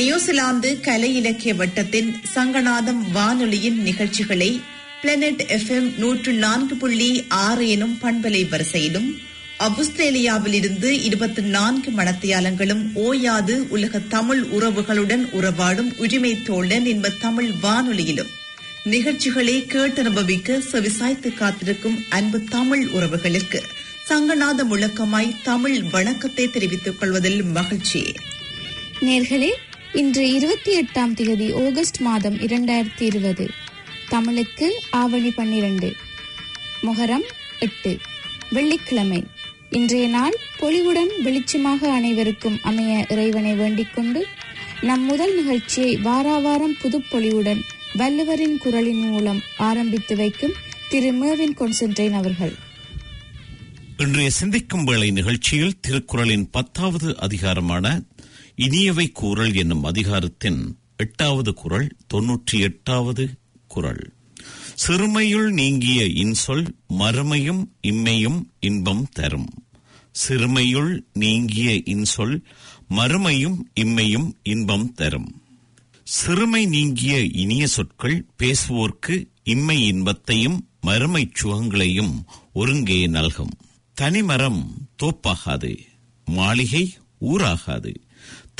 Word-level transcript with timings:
New Zealand 0.00 0.80
கலை 0.80 1.14
இலக்கிய 1.14 1.54
வட்டத்தின் 1.54 2.10
சங்கநாதம் 2.34 3.00
வானொலியின் 3.12 3.82
நிகழ்ச்சிகளை 3.82 4.50
பிளானட் 5.00 5.42
எஃப்எம் 5.48 5.88
நூற்று 5.96 6.32
நான்கு 6.34 6.76
புள்ளி 6.76 7.08
ஆறு 7.38 7.68
எனும் 7.68 7.98
பண்பலை 8.00 8.48
வரிசையிலும் 8.48 9.08
அவுஸ்திரேலியாவில் 9.58 10.52
இருந்து 10.52 11.02
இருபத்தி 11.02 11.42
நான்கு 11.48 11.90
மணத்தியாலங்களும் 11.90 12.92
ஓயாது 13.02 13.68
உலக 13.68 13.98
தமிழ் 14.08 14.42
உறவுகளுடன் 14.52 15.24
உறவாடும் 15.32 15.90
உரிமை 15.96 16.42
தோழன் 16.42 16.84
என்ப 16.84 17.08
தமிழ் 17.20 17.50
வானொலியிலும் 17.62 18.30
நிகழ்ச்சிகளை 18.84 19.66
கேட்டனுபவிக்க 19.66 20.60
செவிசாய்த்து 20.72 21.34
காத்திருக்கும் 21.34 21.98
அன்பு 22.10 22.44
தமிழ் 22.48 22.86
உறவுகளுக்கு 22.90 23.60
சங்கநாத 24.08 24.64
முழக்கமாய் 24.64 25.34
தமிழ் 25.42 25.82
வணக்கத்தை 25.90 26.50
தெரிவித்துக் 26.50 26.98
கொள்வதில் 26.98 27.42
மகிழ்ச்சி. 27.50 28.00
நேர்களே 29.00 29.50
இன்று 29.94 30.32
இருபத்தி 30.32 30.80
எட்டாம் 30.82 31.14
தேதி 31.14 31.52
ஆகஸ்ட் 31.52 32.00
மாதம் 32.00 32.34
இரண்டாயிரத்தி 32.34 33.02
இருபது. 33.02 33.50
தமிழுக்கு 34.08 34.82
ஆவணி 34.90 35.30
பன்னிரண்டு. 35.30 35.94
முகரம் 36.82 37.24
எட்டு. 37.58 37.98
வெள்ளிக்கிழமை. 38.50 39.24
இன்றைய 39.70 40.08
நாள் 40.08 40.34
பொலிவுடன் 40.60 41.08
வெளிச்சமாக 41.24 41.78
அனைவருக்கும் 41.78 42.58
அமைய 42.62 43.06
இறைவனை 43.08 43.54
வேண்டிக் 43.54 43.94
கொண்டு 43.94 44.26
நம் 44.80 45.04
முதல் 45.04 45.36
நிகழ்ச்சியை 45.36 45.96
வாராவாரம் 45.96 46.78
புதுப்பொலிவுடன் 46.82 47.60
வள்ளுவரின் 47.94 48.58
குரலின் 48.58 49.08
மூலம் 49.08 49.40
ஆரம்பித்து 49.56 50.16
வைக்கும் 50.16 50.52
திரு 50.88 51.12
மேவின் 51.12 51.56
கொன்சென்ட்ரைன் 51.58 52.12
அவர்கள். 52.12 52.54
இன்றைய 53.98 54.30
சிந்திக்கும் 54.30 54.84
வேளை 54.84 55.10
நிகழ்ச்சியில் 55.10 55.80
திருக்குறளின் 55.80 56.48
பத்தாவது 56.50 57.18
அதிகாரமான 57.18 58.00
இனியவை 58.60 59.12
கூறல் 59.12 59.54
என்னும் 59.54 59.84
அதிகாரத்தின் 59.84 60.78
எட்டாவது 60.96 61.54
குரல் 61.54 61.96
தொன்னூற்றி 62.14 62.60
எட்டாவது 62.60 63.38
குரல். 63.68 64.12
சிறுமையுள் 64.86 65.50
நீங்கிய 65.50 66.04
இன்சொல் 66.04 66.66
மறுமையும் 66.98 67.64
இம்மையும் 67.82 68.44
இன்பம் 68.60 69.08
தரும். 69.12 69.48
சிறுமையுள் 70.28 71.00
நீங்கிய 71.12 71.70
இன்சொல் 71.70 72.42
மறுமையும் 72.88 73.56
இம்மையும் 73.80 74.32
இன்பம் 74.42 74.94
தரும். 74.94 75.42
சிறுமை 76.02 76.66
நீங்கிய 76.66 77.20
இனிய 77.20 77.66
சொற்கள் 77.66 78.26
பேசுவோர்க்கு 78.38 79.28
இம்மை 79.44 79.86
இன்பத்தையும் 79.86 80.68
மறுமை 80.80 81.30
சுகங்களையும் 81.34 82.24
ஒருங்கே 82.52 83.06
நல்கும். 83.06 83.56
தனிமரம் 83.94 84.88
தோப்பாகாது 85.02 85.78
மாளிகை 86.24 86.94
ஊராகாது. 87.20 87.94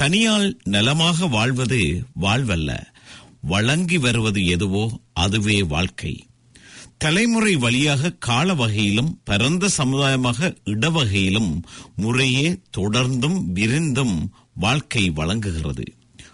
தனியால் 0.01 0.55
நலமாக 0.65 1.27
வாழ்வது 1.27 2.05
வாழ்வல்ல. 2.21 2.85
வழங்கி 3.41 3.99
வருவது 3.99 4.47
எதுவோ 4.47 5.01
அதுவே 5.13 5.63
வாழ்க்கை. 5.63 6.27
தலைமுறை 6.99 7.57
வழியாக 7.57 8.11
கால 8.11 8.55
வகையிலும் 8.55 9.21
பரந்த 9.25 9.69
சமுதாயமாக 9.69 10.57
இடவகையிலும் 10.65 11.63
முறையே 11.97 12.61
தொடர்ந்தும் 12.77 13.45
விரிந்தும் 13.45 14.33
வாழ்க்கை 14.55 15.11
வழங்குகிறது. 15.11 15.85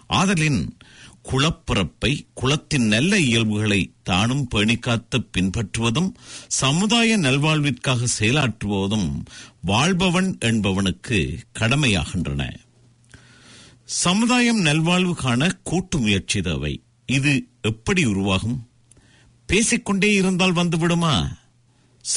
ஆதலின் 0.07 0.77
குளப்பிறப்பை 1.21 2.19
குளத்தின் 2.33 2.87
நல்ல 2.87 3.19
இயல்புகளை 3.19 3.91
தானும் 4.03 4.47
பேணிக்காத்து 4.55 5.27
பின்பற்றுவதும் 5.37 6.13
சமுதாய 6.47 7.17
நல்வாழ்விற்காக 7.17 8.05
செயலாற்றுவதும் 8.19 9.23
வாழ்பவன் 9.61 10.37
என்பவனுக்கு 10.45 11.37
கடமையாகின்றன. 11.59 12.65
சமுதாயம் 13.89 14.59
நல்வாழ்வு 14.59 15.15
காண 15.15 15.59
கூட்டு 15.63 15.97
முயற்சி 15.97 16.41
தேவை 16.41 16.81
இது 17.05 17.47
எப்படி 17.61 18.05
உருவாகும்? 18.05 18.67
பேசிக்கொண்டே 19.45 20.13
இருந்தால் 20.13 20.53
வந்துவிடுமா? 20.53 21.27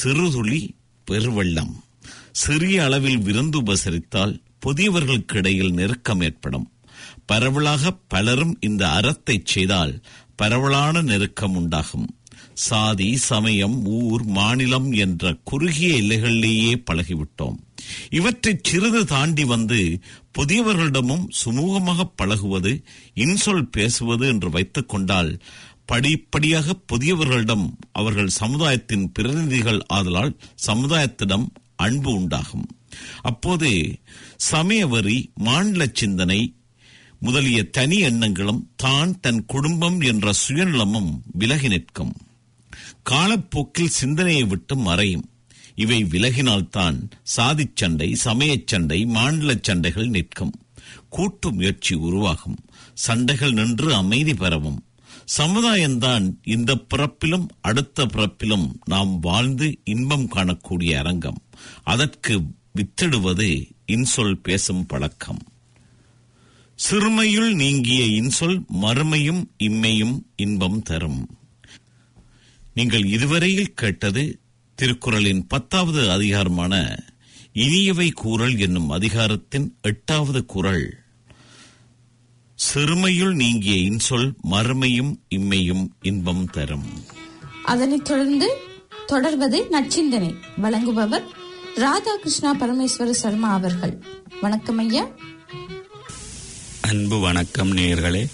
சிறுதுளி 0.03 0.69
பெருவெள்ளம். 1.11 1.83
சிறிய 2.31 2.83
அளவில் 2.83 3.17
விருந்து 3.17 3.61
உபசரித்தால் 3.61 4.41
புதியவர்களுக்கு 4.65 5.35
இடையில் 5.35 5.71
நெருக்கம் 5.71 6.21
ஏற்படும். 6.21 6.71
பரவலாக 7.25 7.91
பலரும் 7.91 8.57
இந்த 8.59 8.89
அறத்தை 8.89 9.41
செய்தால் 9.45 10.01
பரவலான 10.35 11.01
நெருக்கம் 11.01 11.55
உண்டாகும். 11.55 12.19
சாதி 12.53 13.17
சமயம் 13.17 13.85
ஊர் 13.85 14.23
மாநிலம் 14.23 14.91
என்ற 14.91 15.37
குறுகிய 15.43 15.93
எல்லைகளிலேயே 15.93 16.83
பழகிவிட்டோம். 16.91 17.57
இவற்றை 18.09 18.59
சிறிது 18.63 19.05
தாண்டி 19.05 19.43
வந்து 19.43 19.99
புதியவர்களிடமும் 20.37 21.25
சுமூகமாக 21.45 22.11
பழகுவது 22.15 22.83
இன்சொல் 23.15 23.61
பேசுவது 23.61 24.27
என்று 24.27 24.49
வைத்துக் 24.49 24.89
கொண்டால் 24.89 25.41
படிப்படியாக 25.85 26.75
புதியவர்களிடம் 26.93 27.69
அவர்கள் 27.91 28.27
சமுதாயத்தின் 28.27 29.11
பிரதிநிதிகள் 29.11 29.81
ஆதலால் 29.87 30.37
சமுதாயத்திடம் 30.67 31.47
அன்பு 31.75 32.13
உண்டாகும். 32.13 32.67
அப்போது 33.21 33.99
சமயவரி 34.37 35.31
மாநில 35.35 35.87
சிந்தனை 35.93 36.55
முதலிய 37.19 37.63
தனி 37.63 37.97
எண்ணங்களும் 37.99 38.71
தான் 38.75 39.19
தன் 39.19 39.45
குடும்பம் 39.45 40.01
என்ற 40.01 40.31
சுயநலமும் 40.47 41.11
விலகி 41.31 41.67
நிற்கும். 41.67 42.15
காலப்போக்கில் 43.03 43.95
சிந்தனையை 43.99 44.43
விட்டு 44.43 44.75
மறையும். 44.75 45.30
இவை 45.75 46.03
விலகினால்தான் 46.03 47.09
சாதிச் 47.23 47.75
சண்டை 47.75 48.15
சமயச் 48.15 48.67
சண்டை 48.67 49.05
மாநில 49.05 49.57
சண்டைகள் 49.61 50.07
நிற்கும். 50.07 50.65
கூட்டு 51.09 51.53
முயற்சி 51.53 51.95
உருவாகும். 51.95 52.57
சண்டைகள் 52.93 53.51
நின்று 53.51 53.95
அமைதி 53.95 54.33
பெறவும். 54.33 54.85
சமுதாயம்தான் 55.37 56.33
இந்த 56.43 56.75
பிறப்பிலும் 56.75 57.47
அடுத்த 57.61 58.05
பிறப்பிலும் 58.05 58.71
நாம் 58.85 59.19
வாழ்ந்து 59.19 59.79
இன்பம் 59.83 60.29
காணக்கூடிய 60.35 60.97
அரங்கம். 60.97 61.41
அதற்கு 61.83 62.41
வித்திடுவது 62.75 63.71
இன்சொல் 63.87 64.33
பேசும் 64.33 64.85
பழக்கம். 64.85 65.39
சிறுமையுள் 66.89 67.53
நீங்கிய 67.53 68.03
இன்சொல் 68.03 68.65
மறுமையும் 68.81 69.45
இம்மையும் 69.59 70.21
இன்பம் 70.35 70.81
தரும். 70.81 71.37
நீங்கள் 72.73 73.05
இதுவரையில் 73.05 73.73
கேட்டது 73.73 74.40
திருக்குறளின் 74.81 75.47
பத்தாவது 75.47 76.11
அதிகாரமான 76.11 76.95
இனியவை 77.53 78.11
கூறல் 78.11 78.57
என்னும் 78.57 78.89
அதிகாரத்தின் 78.89 79.77
எட்டாவது 79.81 80.45
குரல் 80.45 80.97
சிறுமையுள் 82.55 83.33
நீங்கிய 83.33 83.91
இன்சொல் 83.91 84.33
மறுமையும் 84.51 85.15
இம்மையும் 85.35 85.87
இன்பம் 86.01 86.45
தரும். 86.45 87.05
அதனைத் 87.63 88.05
தொடர்ந்து 88.05 88.57
தொடர்வது 89.05 89.67
நச்சிந்தனை 89.71 90.35
வழங்குபவர் 90.63 91.23
ராதாகிருஷ்ணா 91.75 92.51
பரமேஸ்வர 92.59 93.09
சர்மா 93.09 93.53
அவர்கள். 93.53 94.03
வணக்கம் 94.41 94.77
ஐயா. 94.77 95.07
அன்பு 96.81 97.19
வணக்கம் 97.19 97.77
நேயர்களே. 97.77 98.27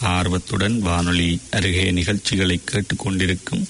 ஆர்வத்துடன் 0.00 0.78
வானொலி 0.78 1.40
அருகே 1.50 1.90
நிகழ்ச்சிகளை 1.90 2.60
கேட்டுக்கொண்டிருக்கும் 2.72 3.64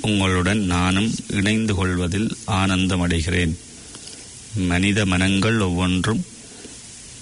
உங்களுடன் 0.00 0.58
நானும் 0.58 1.14
இணைந்து 1.28 1.74
கொள்வதில் 1.74 2.36
ஆனந்தமடைகிறேன். 2.46 3.54
மனித 4.56 5.06
மனங்கள் 5.06 5.60
ஒவ்வொன்றும் 5.60 6.24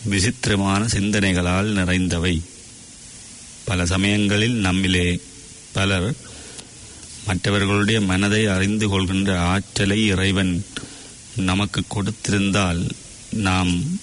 விசித்திரமான 0.05 0.89
சிந்தனைகளால் 0.89 1.73
நிறைந்தவை. 1.73 2.41
பல 3.65 3.87
சமயங்களில் 3.87 4.63
நம்மிலே 4.63 5.21
பலர் 5.73 6.15
மற்றவர்களுடைய 7.27 8.01
மனதை 8.01 8.47
அறிந்து 8.47 8.89
கொள்கின்ற 8.89 9.41
ஆற்றலை 9.41 10.07
இறைவன் 10.07 10.67
நமக்கு 11.37 11.83
கொடுத்திருந்தால் 11.89 12.89
நாம் 13.31 13.99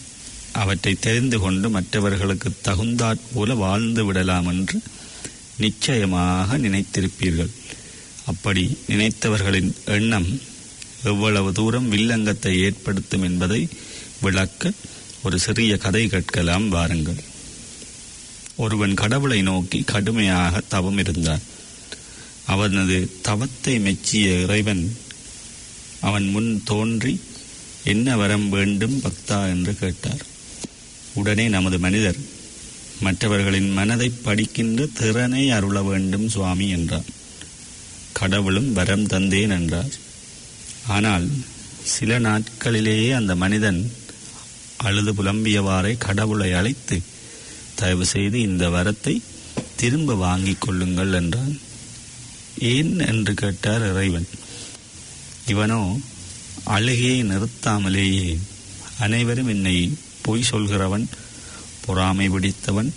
அவற்றை 0.51 0.93
தெரிந்து 0.93 1.39
கொண்டு 1.39 1.69
மற்றவர்களுக்கு 1.69 2.49
தகுந்தாற் 2.63 3.19
போல 3.33 3.53
வாழ்ந்து 3.53 4.05
விடலாம் 4.05 4.45
என்று 4.45 4.81
நிச்சயமாக 5.57 6.57
நினைத்திருப்பீர்கள். 6.57 7.51
அப்படி 8.25 8.77
நினைத்தவர்களின் 8.89 9.71
எண்ணம் 9.85 10.41
எவ்வளவு 11.03 11.51
தூரம் 11.51 11.91
வில்லங்கத்தை 11.91 12.59
ஏற்படுத்தும் 12.63 13.21
என்பதை 13.21 13.67
விளக்க 14.21 14.71
ஒரு 15.23 15.39
சிறிய 15.39 15.77
கதை 15.77 16.07
கேட்கலாம் 16.07 16.69
வாருங்கள். 16.69 17.21
ஒருவன் 18.55 18.93
கடவுளை 18.93 19.41
நோக்கி 19.41 19.83
கடுமையாக 19.83 20.61
தவம் 20.67 20.97
இருந்தான். 20.97 21.41
அவனது 22.45 23.09
தவத்தை 23.21 23.79
மெச்சிய 23.79 24.39
இறைவன் 24.39 24.97
அவன் 25.99 26.27
முன் 26.27 26.61
தோன்றி 26.63 27.19
என்ன 27.83 28.15
வரம் 28.17 28.49
வேண்டும் 28.49 29.01
பக்தா? 29.01 29.47
என்று 29.47 29.75
கேட்டார். 29.75 30.23
உடனே 31.13 31.47
நமது 31.47 31.79
மனிதர் 31.79 32.17
மற்றவர்களின் 32.99 33.69
மனதை 33.69 34.11
படிக்கின்ற 34.23 34.85
திறனை 34.93 35.49
அருள 35.49 35.81
வேண்டும் 35.81 36.29
சுவாமி 36.29 36.69
என்றார் 36.69 37.09
கடவுளும் 38.13 38.73
வரம் 38.73 39.07
தந்தேன் 39.07 39.49
என்றார். 39.49 39.93
ஆனால் 40.87 41.27
சில 41.83 42.19
நாட்களிலேயே 42.19 43.13
அந்த 43.13 43.35
மனிதன் 43.35 43.91
அழுது 44.77 45.13
புலம்பியவாறே 45.13 45.97
கடவுளை 45.97 46.53
அழைத்து 46.53 47.01
தயவு 47.75 48.05
செய்து 48.05 48.41
இந்த 48.41 48.69
வரத்தை 48.69 49.21
திரும்ப 49.75 50.13
வாங்கிக் 50.13 50.61
கொள்ளுங்கள் 50.61 51.13
என்றான். 51.13 51.59
ஏன்? 52.59 52.99
என்று 52.99 53.33
கேட்டார் 53.33 53.89
இறைவன். 53.89 54.27
இவனோ 55.47 55.99
அழுகையை 56.63 57.23
நிறுத்தாமலேயே 57.23 58.39
அனைவரும் 58.99 59.47
என்னை 59.47 59.93
பொய் 60.21 60.49
சொல்கிறவன் 60.51 61.05
பொறாமை 61.85 62.29
பிடித்தவன் 62.29 62.93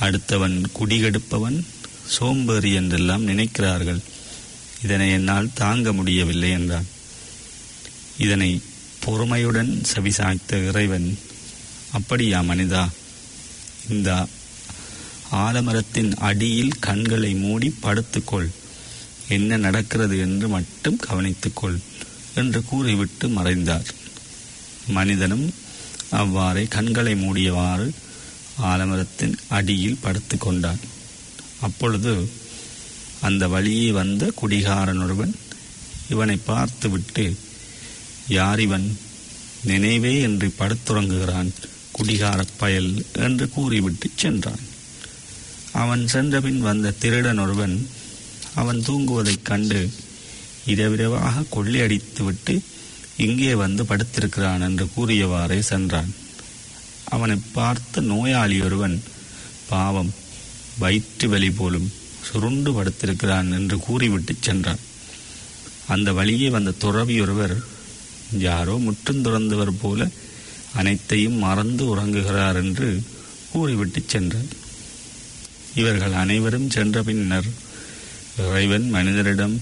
அடுத்தவன் 0.00 0.64
குடிகெடுப்பவன் 0.78 1.58
சோம்பேறி 2.06 2.72
என்றெல்லாம் 2.72 3.26
நினைக்கிறார்கள். 3.28 4.00
இதனை 4.82 5.10
என்னால் 5.10 5.54
தாங்க 5.54 5.92
முடியவில்லை 5.92 6.50
என்றான். 6.50 6.88
இதனை 8.18 8.50
பொறுமையுடன் 9.04 9.82
செவிசாய்த்த 9.92 10.68
இறைவன் 10.68 11.18
அப்படியா 11.92 12.40
மனிதா 12.40 12.88
இந்த 13.88 14.26
ஆலமரத்தின் 15.32 16.10
அடியில் 16.16 16.78
கண்களை 16.80 17.34
மூடி 17.34 17.74
படுத்துக்கொள். 17.82 18.48
என்ன 19.28 19.56
நடக்கிறது 19.56 20.18
என்று 20.18 20.48
மட்டும் 20.48 21.00
கவனித்துக்கொள் 21.08 21.78
என்று 22.34 22.64
கூறிவிட்டு 22.64 23.28
மறைந்தார். 23.28 23.88
மனிதனும் 24.88 25.54
அவ்வாறே 26.10 26.64
கண்களை 26.64 27.14
மூடியவாறு 27.14 27.88
ஆலமரத்தின் 28.62 29.34
அடியில் 29.48 29.98
படுத்து 30.00 30.38
கொண்டான் 30.38 30.78
அப்பொழுது 31.60 32.12
அந்த 33.20 33.48
வழியே 33.48 33.90
வந்த 33.90 34.32
குடிகாரன் 34.34 35.02
ஒருவன் 35.02 35.34
இவனை 36.08 36.36
பார்த்துவிட்டு 36.36 37.36
யார் 38.28 38.60
இவன் 38.60 38.98
நினைவே 39.64 40.20
என்று 40.20 40.54
படுத்துறங்குகிறான் 40.58 41.50
குடிகாரப் 41.92 42.56
பயல் 42.56 43.04
என்று 43.12 43.50
கூறிவிட்டு 43.50 44.10
சென்றான். 44.14 44.60
அவன் 45.72 46.08
சென்றபின் 46.08 46.60
வந்த 46.60 46.90
திருடன் 46.90 47.38
ஒருவன் 47.38 47.88
அவன் 48.54 48.78
தூங்குவதைக் 48.78 49.42
கண்டு 49.42 49.90
இரவிரவாக 50.66 51.40
கொள்ளையடித்துவிட்டு 51.40 52.60
இங்கே 53.16 53.54
வந்து 53.54 53.84
படுத்திருக்கிறான் 53.84 54.60
என்று 54.60 54.88
கூறியவாறே 54.96 55.58
சென்றான். 55.58 56.14
அவனை 57.04 57.36
பார்த்த 57.52 58.00
நோயாளி 58.00 58.60
ஒருவன் 58.60 59.02
பாவம் 59.68 60.14
வயிற்று 60.78 61.28
வலி 61.28 61.50
போலும் 61.50 61.92
சுருண்டு 62.26 62.70
படுத்திருக்கிறான் 62.72 63.50
என்று 63.50 63.78
கூறிவிட்டு 63.78 64.34
சென்றான். 64.40 64.82
அந்த 65.88 66.12
வழியே 66.12 66.48
வந்த 66.48 66.70
துறவி 66.70 67.20
ஒருவர் 67.20 67.56
யாரோ 68.38 68.76
முற்றும் 68.76 69.24
துறந்தவர் 69.24 69.72
போல 69.80 70.08
அனைத்தையும் 70.74 71.38
மறந்து 71.38 71.96
உறங்குகிறார் 71.96 72.54
என்று 72.54 73.02
கூறிவிட்டு 73.52 74.02
சென்றார் 74.06 74.50
இவர்கள் 75.74 76.12
அனைவரும் 76.12 76.70
சென்ற 76.70 77.02
பின்னர் 77.02 77.48
இறைவன் 78.38 78.94
மனிதரிடம் 78.94 79.56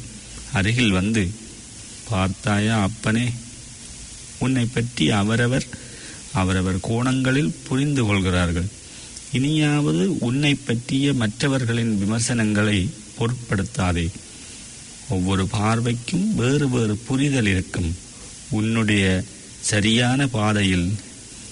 அருகில் 0.53 0.91
வந்து 0.91 1.31
பார்த்தாயா 2.11 2.81
அப்பனே 2.81 3.33
உன்னை 4.39 4.65
பற்றி 4.67 5.11
அவரவர் 5.11 5.67
அவரவர் 6.33 6.79
கோணங்களில் 6.81 7.57
புரிந்து 7.69 8.05
கொள்கிறார்கள். 8.05 8.69
இனியாவது 9.37 10.05
உன்னை 10.27 10.53
பற்றிய 10.55 11.15
மற்றவர்களின் 11.23 11.95
விமர்சனங்களை 12.03 12.79
பொருட்படுத்தாதே. 13.19 14.07
ஒவ்வொரு 15.15 15.45
பார்வைக்கும் 15.57 16.27
வேறு 16.41 16.67
வேறு 16.69 16.95
புரிதல் 17.09 17.49
இருக்கும். 17.53 17.91
உன்னுடைய 18.59 19.05
சரியான 19.71 20.21
பாதையில் 20.37 20.89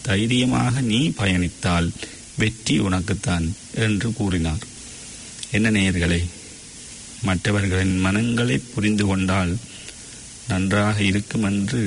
தைரியமாக 0.08 0.80
நீ 0.90 1.00
பயணித்தால் 1.20 1.88
வெற்றி 2.40 2.76
உனக்குத்தான் 2.86 3.46
என்று 3.86 4.08
கூறினார். 4.12 4.64
என்ன 5.56 5.70
நேயர்களே 5.70 6.22
மற்றவர்களின் 7.28 7.94
மனங்களை 8.06 8.56
புரிந்து 8.72 9.04
கொண்டால் 9.06 9.52
நன்றாக 10.48 10.96
இருக்கும் 11.10 11.46
என்று 11.50 11.82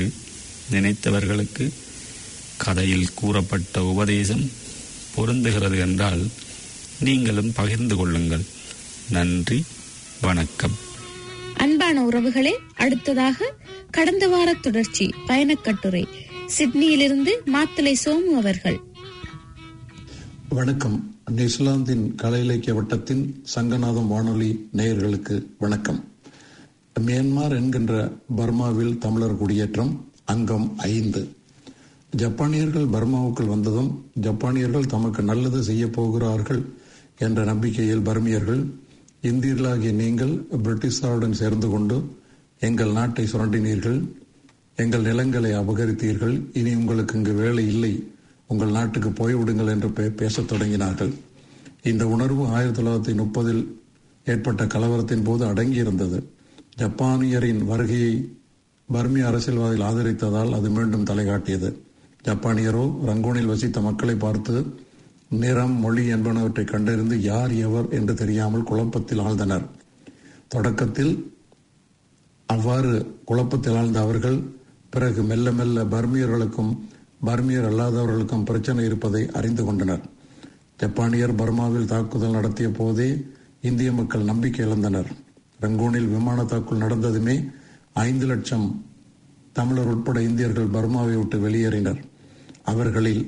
நினைத்தவர்களுக்கு 0.73 1.65
கதையில் 2.63 3.13
கூறப்பட்ட 3.19 3.83
உபதேசம் 3.93 4.45
பொருந்துகிறது 5.17 5.79
என்றால் 5.79 6.21
நீங்களும் 6.99 7.51
பகிர்ந்து 7.55 7.95
கொள்ளுங்கள். 7.95 8.45
நன்றி 9.09 9.63
வணக்கம். 10.21 10.71
அன்பான 11.57 12.07
உறவுகளே 12.07 12.57
அடுத்ததாக 12.75 13.53
கடந்த 13.91 14.27
வார 14.27 14.53
தொடர்ச்சி 14.53 15.13
பயணக்கட்டுரை. 15.27 16.05
சிட்னியிலிருந்து 16.57 17.29
மாத்தலை 17.45 17.93
சோமு 18.05 18.35
அவர்கள். 18.35 18.79
வணக்கம். 20.49 21.15
நியூசிலாந்தின் 21.31 22.15
கலை 22.15 22.43
இலக்கிய 22.43 22.73
வட்டத்தின் 22.73 23.45
சங்கநாதம் 23.55 24.07
வானொலி 24.07 24.69
நேயர்களுக்கு 24.77 25.45
வணக்கம். 25.57 26.11
மியான்மார் 27.05 27.55
என்கின்ற 27.55 28.11
பர்மாவில் 28.37 28.97
தமிழர் 28.97 29.37
குடியேற்றம் 29.37 30.11
அங்கம் 30.25 30.73
ஐந்து. 30.77 31.36
ஜப்பானியர்கள் 32.15 32.89
பர்மாவுக்குள் 32.89 33.47
வந்ததும் 33.47 34.05
ஜப்பானியர்கள் 34.21 34.85
தமக்கு 34.85 35.23
நல்லது 35.23 35.63
செய்ய 35.63 35.89
போகிறார்கள் 35.89 36.65
என்ற 37.17 37.43
நம்பிக்கையில் 37.43 37.99
பர்மியர்கள் 37.99 38.65
இந்தியர்களாகிய 39.21 39.91
நீங்கள் 39.91 40.45
பிரிட்டிஷாருடன் 40.63 41.31
சேர்ந்து 41.31 41.69
கொண்டு 41.69 42.15
எங்கள் 42.59 42.91
நாட்டை 42.91 43.25
சுரண்டினீர்கள் 43.25 44.11
எங்கள் 44.75 45.01
நிலங்களை 45.01 45.51
அபகரித்தீர்கள் 45.51 46.43
இனி 46.53 46.75
உங்களுக்கு 46.75 47.15
இங்கு 47.15 47.33
வேலை 47.33 47.67
இல்லை 47.67 48.11
உங்கள் 48.47 48.71
நாட்டுக்கு 48.71 49.09
போய்விடுங்கள் 49.09 49.67
என்று 49.67 49.87
பே- 49.87 50.09
பேசத் 50.09 50.51
தொடங்கினார்கள். 50.51 51.13
இந்த 51.83 52.07
உணர்வு 52.07 52.45
ஆயிரத்தி 52.45 52.81
தொள்ளாயிரத்தி 52.81 53.15
முப்பதில் 53.15 53.65
ஏற்பட்ட 54.25 54.65
கலவரத்தின் 54.65 55.23
போது 55.23 55.45
அடங்கியிருந்தது. 55.45 56.23
ஜப்பானியரின் 56.77 57.65
வருகையை 57.65 58.37
பர்மிய 58.93 59.23
அரசியல்வாதிகள் 59.23 59.87
ஆதரித்ததால் 59.87 60.53
அது 60.53 60.69
மீண்டும் 60.69 61.03
தலைகாட்டியது. 61.03 61.85
ஜப்பானியரோ 62.27 62.83
ரங்கூனில் 63.09 63.49
வசித்த 63.51 63.81
மக்களை 63.81 64.15
பார்த்து 64.15 64.55
நிறம் 65.41 65.75
மொழி 65.83 66.03
என்பனவற்றை 66.15 66.63
கண்டறிந்து 66.63 67.15
யார் 67.21 67.53
எவர் 67.67 67.87
என்று 67.89 68.13
தெரியாமல் 68.13 68.67
குழப்பத்தில் 68.69 69.21
ஆழ்ந்தனர். 69.25 69.65
தொடக்கத்தில் 70.47 71.13
அவ்வாறு 72.49 72.91
குழப்பத்தில் 73.29 73.77
ஆழ்ந்த 73.79 73.99
அவர்கள் 73.99 74.37
பிறகு 74.89 75.21
மெல்ல 75.23 75.51
மெல்ல 75.51 75.83
பர்மியர்களுக்கும் 75.83 76.71
பர்மியர் 77.27 77.67
அல்லாதவர்களுக்கும் 77.69 78.45
பிரச்சனை 78.49 78.83
இருப்பதை 78.85 79.21
அறிந்து 79.39 79.63
கொண்டனர். 79.63 80.03
ஜப்பானியர் 80.77 81.35
பர்மாவில் 81.35 81.89
தாக்குதல் 81.93 82.35
நடத்திய 82.37 82.67
போதே 82.71 83.09
இந்திய 83.61 83.91
மக்கள் 83.91 84.29
நம்பிக்கை 84.31 84.63
இழந்தனர். 84.65 85.09
ரங்கூனில் 85.59 86.11
விமான 86.15 86.43
தாக்குதல் 86.43 86.85
நடந்ததுமே 86.85 87.37
ஐந்து 87.93 88.25
லட்சம் 88.25 88.67
தமிழர் 89.53 89.91
உட்பட 89.93 90.17
இந்தியர்கள் 90.21 90.73
பர்மாவை 90.75 91.15
விட்டு 91.17 91.37
வெளியேறினர். 91.45 92.01
அவர்களில் 92.71 93.23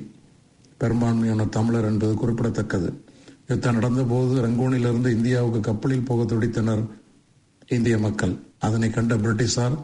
பெரும்பான்மையான 0.80 1.46
தமிழர் 1.56 1.88
என்பது 1.90 2.14
குறிப்பிடத்தக்கது. 2.14 2.88
யுத்தம் 3.48 3.78
நடந்தபோது 3.80 4.34
ரங்கூனிலிருந்து 4.46 5.08
இந்தியாவுக்கு 5.16 5.60
கப்பலில் 5.60 6.06
போக 6.08 6.22
துடித்தனர் 6.22 6.84
இந்திய 7.68 7.98
மக்கள். 7.98 8.34
அதனை 8.58 8.88
கண்ட 8.90 9.14
பிரிட்டிஷார் 9.16 9.76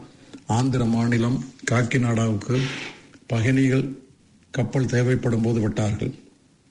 ஆந்திர 0.47 0.85
மாநிலம் 0.85 1.37
காக்கிநாடாவுக்கு 1.71 2.57
பகினிகள் 3.33 3.85
கப்பல் 4.51 4.91
தேவைப்படும் 4.93 5.41
போது 5.41 5.59
விட்டார்கள். 5.59 6.13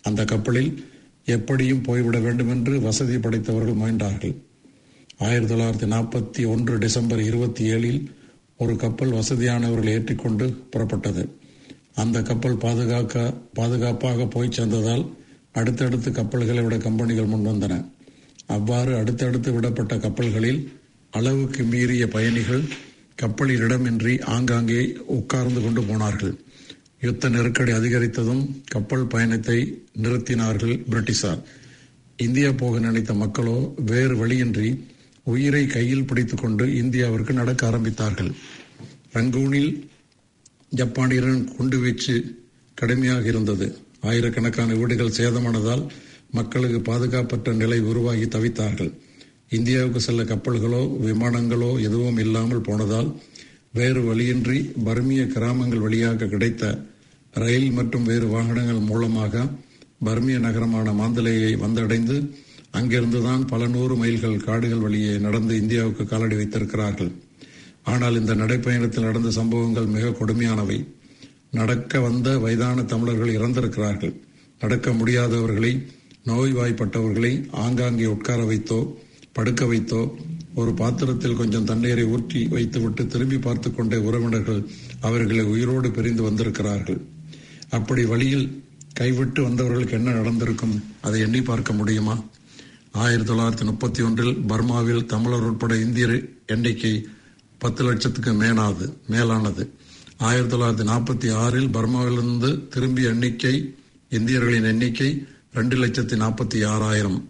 அந்த 0.02 0.24
கப்பலில் 0.24 0.70
எப்படியும் 1.24 1.82
போய்விட 1.82 2.18
வேண்டும் 2.18 2.48
என்று 2.48 2.74
வசதி 2.80 3.16
படைத்தவர்கள் 3.18 3.80
முயன்றார்கள் 3.80 4.34
ஆயிரத்தி 5.18 5.50
தொள்ளாயிரத்தி 5.52 5.88
நாற்பத்தி 5.92 6.42
ஒன்று 6.48 6.74
டிசம்பர் 6.78 7.22
இருபத்தி 7.30 7.64
ஏழில் 7.72 8.00
ஒரு 8.58 8.74
கப்பல் 8.76 9.16
வசதியானவர்கள் 9.18 9.92
ஏற்றிக்கொண்டு 9.94 10.46
புறப்பட்டது. 10.70 11.24
அந்த 12.00 12.22
கப்பல் 12.22 12.56
பாதுகாக்க 12.56 13.14
பாதுகாப்பாக 13.54 14.26
போய் 14.26 14.54
சேர்ந்ததால் 14.56 15.04
அடுத்தடுத்து 15.52 16.08
கப்பல்களை 16.12 16.62
விட 16.62 16.76
கம்பெனிகள் 16.78 17.32
முன்வந்தன. 17.34 17.74
அவ்வாறு 18.46 18.92
அடுத்தடுத்து 18.96 19.50
விடப்பட்ட 19.52 19.94
கப்பல்களில் 19.98 20.60
அளவுக்கு 21.12 21.62
மீறிய 21.64 22.04
பயணிகள் 22.08 22.64
கப்பலில் 23.14 23.62
இடமின்றி 23.62 24.14
ஆங்காங்கே 24.34 24.82
உட்கார்ந்து 25.16 25.60
கொண்டு 25.60 25.82
போனார்கள். 25.82 26.34
யுத்த 27.00 27.28
நெருக்கடி 27.28 27.72
அதிகரித்ததும் 27.72 28.42
கப்பல் 28.68 29.06
பயணத்தை 29.06 29.58
நிறுத்தினார்கள் 30.02 30.76
பிரிட்டிஷார். 30.90 31.40
இந்தியா 32.16 32.50
போக 32.52 32.78
நினைத்த 32.78 33.14
மக்களோ 33.14 33.56
வேறு 33.86 34.14
வழியின்றி 34.16 34.68
உயிரை 35.24 35.66
கையில் 35.66 36.04
பிடித்துக்கொண்டு 36.04 36.66
இந்தியாவிற்கு 36.82 37.32
நடக்க 37.32 37.62
ஆரம்பித்தார்கள். 37.70 38.30
ரங்கூனில் 39.12 39.70
ஜப்பானியரின் 40.72 41.44
குண்டு 41.56 41.78
வீச்சு 41.78 42.14
கடுமையாக 42.74 43.26
இருந்தது. 43.26 43.66
ஆயிரக்கணக்கான 44.00 44.74
வீடுகள் 44.74 45.16
சேதமானதால் 45.18 45.84
மக்களுக்கு 46.30 46.78
பாதுகாப்பற்ற 46.80 47.52
நிலை 47.52 47.78
உருவாகி 47.80 48.24
தவித்தார்கள். 48.24 48.92
இந்தியாவுக்கு 49.50 50.00
செல்ல 50.00 50.22
கப்பல்களோ 50.22 50.82
விமானங்களோ 51.06 51.70
எதுவும் 51.80 52.18
இல்லாமல் 52.18 52.60
போனதால் 52.60 53.10
வேறு 53.72 54.00
வழியின்றி 54.02 54.58
பர்மிய 54.84 55.26
கிராமங்கள் 55.26 55.78
வழியாக 55.78 56.26
கிடைத்த 56.26 56.64
ரயில் 57.34 57.70
மற்றும் 57.70 58.04
வேறு 58.04 58.26
வாகனங்கள் 58.26 58.88
மூலமாக 58.90 59.44
பர்மிய 60.04 60.38
நகரமான 60.38 60.92
மாந்தலேயை 60.92 61.52
வந்தடைந்து 61.64 62.16
அங்கிருந்துதான் 62.72 63.46
பல 63.46 63.66
நூறு 63.66 63.94
மைல்கள் 63.96 64.36
காடுகள் 64.36 64.78
வழியே 64.78 65.18
நடந்து 65.18 65.56
இந்தியாவுக்கு 65.56 66.04
காலடி 66.06 66.36
வைத்திருக்கிறார்கள். 66.36 67.12
ஆனால் 67.86 68.18
இந்த 68.20 68.34
நடைப்பயணத்தில் 68.34 69.08
நடந்த 69.08 69.30
சம்பவங்கள் 69.30 69.92
மிக 69.96 70.06
கொடுமையானவை. 70.08 70.78
நடக்க 71.50 72.00
வந்த 72.00 72.28
வயதான 72.38 72.84
தமிழர்கள் 72.92 73.36
இறந்திருக்கிறார்கள். 73.38 74.14
நடக்க 74.60 74.90
முடியாதவர்களை 74.90 75.72
நோய்வாய்ப்பட்டவர்களை 76.26 77.32
ஆங்காங்கே 77.64 78.06
உட்கார 78.06 78.40
வைத்தோ 78.44 78.80
படுக்க 79.32 79.64
வைத்தோ 79.64 80.00
ஒரு 80.54 80.70
பாத்திரத்தில் 80.74 81.36
கொஞ்சம் 81.36 81.64
தண்ணீரை 81.64 82.04
ஊற்றி 82.04 82.40
வைத்துவிட்டு 82.46 83.02
திரும்பி 83.06 83.38
பார்த்து 83.38 83.68
கொண்ட 83.74 83.94
உறவினர்கள் 84.00 84.60
அவர்களை 85.00 85.44
உயிரோடு 85.44 85.88
பிரிந்து 85.90 86.22
வந்திருக்கிறார்கள். 86.22 87.00
அப்படி 87.70 88.04
வழியில் 88.04 88.46
கைவிட்டு 88.94 89.40
வந்தவர்களுக்கு 89.48 89.96
என்ன 90.00 90.10
நடந்திருக்கும் 90.10 90.74
அதை 91.00 91.20
எண்ணி 91.20 91.42
பார்க்க 91.42 91.72
முடியுமா? 91.72 92.14
ஆயிரத்தி 93.02 93.30
தொள்ளாயிரத்தி 93.32 93.64
முப்பத்தி 93.64 94.02
ஒன்றில் 94.02 94.34
பர்மாவில் 94.48 95.06
தமிழர் 95.06 95.46
உட்பட 95.48 95.74
இந்தியர் 95.76 96.16
எண்ணிக்கை 96.46 96.94
பத்து 97.58 97.84
லட்சத்துக்கு 97.84 98.32
மேலாது 98.32 98.96
மேலானது. 99.08 99.70
ஆயிரத்தி 100.16 100.56
தொள்ளாயிரத்தி 100.56 100.86
நாற்பத்தி 100.86 101.32
ஆறில் 101.32 101.68
பர்மாவிலிருந்து 101.68 102.68
திரும்பிய 102.68 103.08
எண்ணிக்கை 103.08 103.74
இந்தியர்களின் 104.10 104.64
எண்ணிக்கை 104.64 105.26
ரெண்டு 105.52 105.76
லட்சத்தி 105.76 106.16
நாற்பத்தி 106.22 106.66
ஆறாயிரம். 106.66 107.28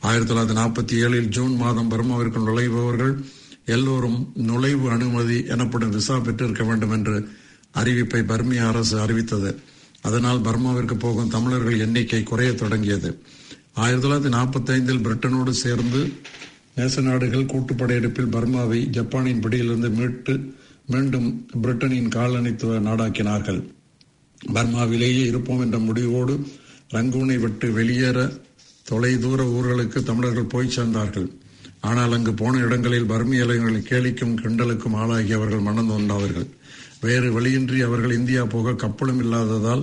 ஆயிரத்தி 0.00 0.34
தொள்ளாயிரத்தி 0.34 0.56
நாற்பத்தி 0.56 0.94
ஏழில் 1.04 1.28
ஜூன் 1.28 1.56
மாதம் 1.56 1.90
பர்மாவிற்கு 1.90 2.38
நுழைபவர்கள் 2.38 3.24
எல்லோரும் 3.64 4.32
நுழைவு 4.34 4.90
அனுமதி 4.90 5.44
எனப்படும் 5.46 5.90
விசா 5.90 6.18
பெற்றிருக்க 6.18 6.64
வேண்டும் 6.64 6.90
என்று 6.90 7.28
அறிவிப்பை 7.74 8.20
பர்மிய 8.24 8.68
அரசு 8.68 9.00
அறிவித்தது. 9.00 9.60
அதனால் 10.02 10.40
பர்மாவிற்கு 10.40 10.98
போகும் 10.98 11.28
தமிழர்கள் 11.28 11.78
எண்ணிக்கை 11.78 12.22
குறைய 12.22 12.54
தொடங்கியது. 12.54 13.22
ஆயிரத்தி 13.74 14.08
தொள்ளாயிரத்தி 14.08 14.32
நாற்பத்தி 14.32 14.70
ஐந்தில் 14.70 15.04
பிரிட்டனோடு 15.06 15.50
சேர்ந்து 15.50 16.12
நேச 16.78 17.02
நாடுகள் 17.04 17.50
கூட்டுப்படையெடுப்பில் 17.50 18.32
பர்மாவை 18.34 18.78
ஜப்பானின் 18.96 19.42
பிடியிலிருந்து 19.44 19.90
மீட்டு 19.98 20.34
மீண்டும் 20.92 21.28
பிரிட்டனின் 21.62 22.10
காலனித்துவ 22.16 22.80
நாடாக்கினார்கள். 22.88 23.60
பர்மாவிலேயே 24.40 25.22
இருப்போம் 25.30 25.62
என்ற 25.64 25.78
முடிவோடு 25.86 26.34
ரங்கூனை 26.94 27.36
விட்டு 27.44 27.68
வெளியேற 27.78 28.18
தொலைதூர 28.86 29.40
ஊர்களுக்கு 29.56 30.00
தமிழர்கள் 30.08 30.52
போய் 30.54 30.74
சேர்ந்தார்கள். 30.76 31.28
ஆனால் 31.90 32.14
அங்கு 32.16 32.32
போன 32.40 32.60
இடங்களில் 32.66 33.10
பர்மிய 33.12 33.46
இளைஞர்களை 33.46 33.80
கேலிக்கும் 33.90 34.36
கிண்டலுக்கும் 34.42 34.98
ஆளாகி 35.02 35.32
அவர்கள் 35.38 35.66
மனம் 35.68 35.90
நொந்தார்கள் 35.92 36.46
வேறு 37.06 37.28
வழியின்றி 37.36 37.80
அவர்கள் 37.88 38.16
இந்தியா 38.20 38.42
போக 38.54 38.76
கப்பலும் 38.84 39.22
இல்லாததால் 39.24 39.82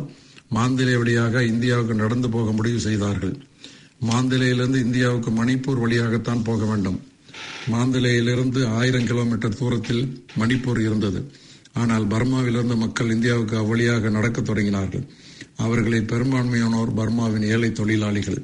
மாந்திலே 0.58 0.96
வழியாக 1.02 1.44
இந்தியாவுக்கு 1.54 1.96
நடந்து 2.04 2.30
போக 2.30 2.52
முடிவு 2.52 2.80
செய்தார்கள். 2.88 3.36
மாந்திலையிலிருந்து 4.10 4.76
இந்தியாவுக்கு 4.76 5.32
மணிப்பூர் 5.32 5.80
வழியாகத்தான் 5.80 6.44
போக 6.44 6.66
வேண்டும். 6.66 7.02
மாந்திலையிலிருந்து 7.72 8.68
ஆயிரம் 8.68 9.06
கிலோமீட்டர் 9.06 9.58
தூரத்தில் 9.58 10.26
மணிப்பூர் 10.40 10.80
இருந்தது. 10.80 11.32
ஆனால் 11.74 12.08
பர்மாவிலிருந்து 12.08 12.76
மக்கள் 12.78 13.12
இந்தியாவுக்கு 13.12 13.56
அவ்வழியாக 13.58 14.10
நடக்கத் 14.10 14.50
தொடங்கினார்கள். 14.50 15.06
அவர்களில் 15.56 16.04
பெரும்பான்மையானோர் 16.04 16.92
பர்மாவின் 16.96 17.46
ஏழை 17.48 17.72
தொழிலாளிகள் 17.72 18.42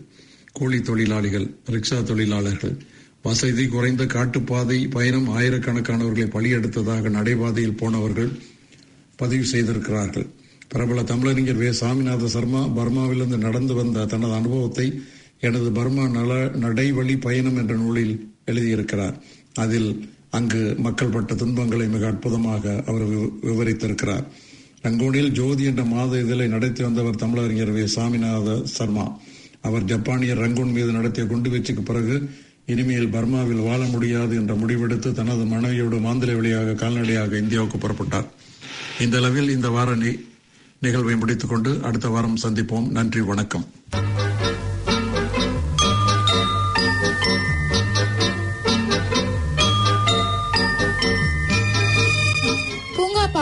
கூலி 0.52 0.80
தொழிலாளிகள் 0.82 1.56
ரிக்ஷா 1.66 2.04
தொழிலாளர்கள் 2.04 2.78
வசதி 3.24 3.68
குறைந்த 3.68 4.06
காட்டுப்பாதை 4.06 4.88
பயணம் 4.88 5.38
ஆயிரக்கணக்கானவர்களை 5.38 6.28
பலியெடுத்ததாக 6.36 7.10
நடைபாதையில் 7.10 7.78
போனவர்கள் 7.78 8.30
பதிவு 9.16 9.46
செய்திருக்கிறார்கள். 9.46 10.28
பிரபல 10.68 11.02
தமிழறிஞர் 11.02 11.58
வே. 11.58 11.70
சாமிநாத 11.70 12.26
சர்மா 12.26 12.68
பர்மாவிலிருந்து 12.68 13.38
நடந்து 13.38 13.74
வந்த 13.74 14.06
தனது 14.06 14.34
அனுபவத்தை 14.34 14.88
எனது 15.40 15.72
பர்மா 15.72 16.08
நல 16.08 16.46
நடைவழி 16.46 17.18
பயணம் 17.18 17.58
என்ற 17.58 17.76
நூலில் 17.76 18.34
எழுதியிருக்கிறார். 18.46 19.20
அதில் 19.54 20.10
அங்கு 20.30 20.76
மக்கள் 20.78 21.08
பட்ட 21.08 21.36
துன்பங்களை 21.36 21.88
மிக 21.88 22.08
அற்புதமாக 22.08 22.84
அவர் 22.88 23.10
விவரித்திருக்கிறார். 23.44 24.24
ரங்கூனில் 24.82 25.32
ஜோதி 25.32 25.64
என்ற 25.64 25.84
மாத 25.84 26.20
இதழை 26.20 26.48
நடத்தி 26.48 26.84
வந்தவர் 26.84 27.16
தமிழறிஞர் 27.16 27.74
வே. 27.74 27.82
சாமிநாத 27.82 28.64
சர்மா. 28.64 29.18
அவர் 29.62 29.84
ஜப்பானியர் 29.84 30.38
ரங்கூன் 30.38 30.72
மீது 30.72 30.92
நடத்திய 30.92 31.26
குண்டுவீச்சுக்கு 31.26 31.82
பிறகு 31.82 32.30
இனிமேல் 32.66 33.08
பர்மாவில் 33.08 33.64
வாழ 33.64 33.86
முடியாது 33.86 34.36
என்ற 34.36 34.54
முடிவெடுத்து 34.54 35.12
தனது 35.12 35.46
மனைவியோடு 35.46 35.98
மாந்திரை 35.98 36.36
வழியாக 36.36 36.74
கால்நடையாக 36.74 37.38
இந்தியாவுக்கு 37.38 37.78
புறப்பட்டார். 37.78 38.28
இந்த 39.00 39.18
அளவில் 39.18 39.50
இந்த 39.50 39.70
வார 39.70 39.98
நிகழ்வை 40.80 41.16
முடித்துக் 41.16 41.50
கொண்டு 41.50 41.80
அடுத்த 41.84 42.08
வாரம் 42.08 42.38
சந்திப்போம். 42.44 42.88
நன்றி 42.88 43.22
வணக்கம். 43.22 43.66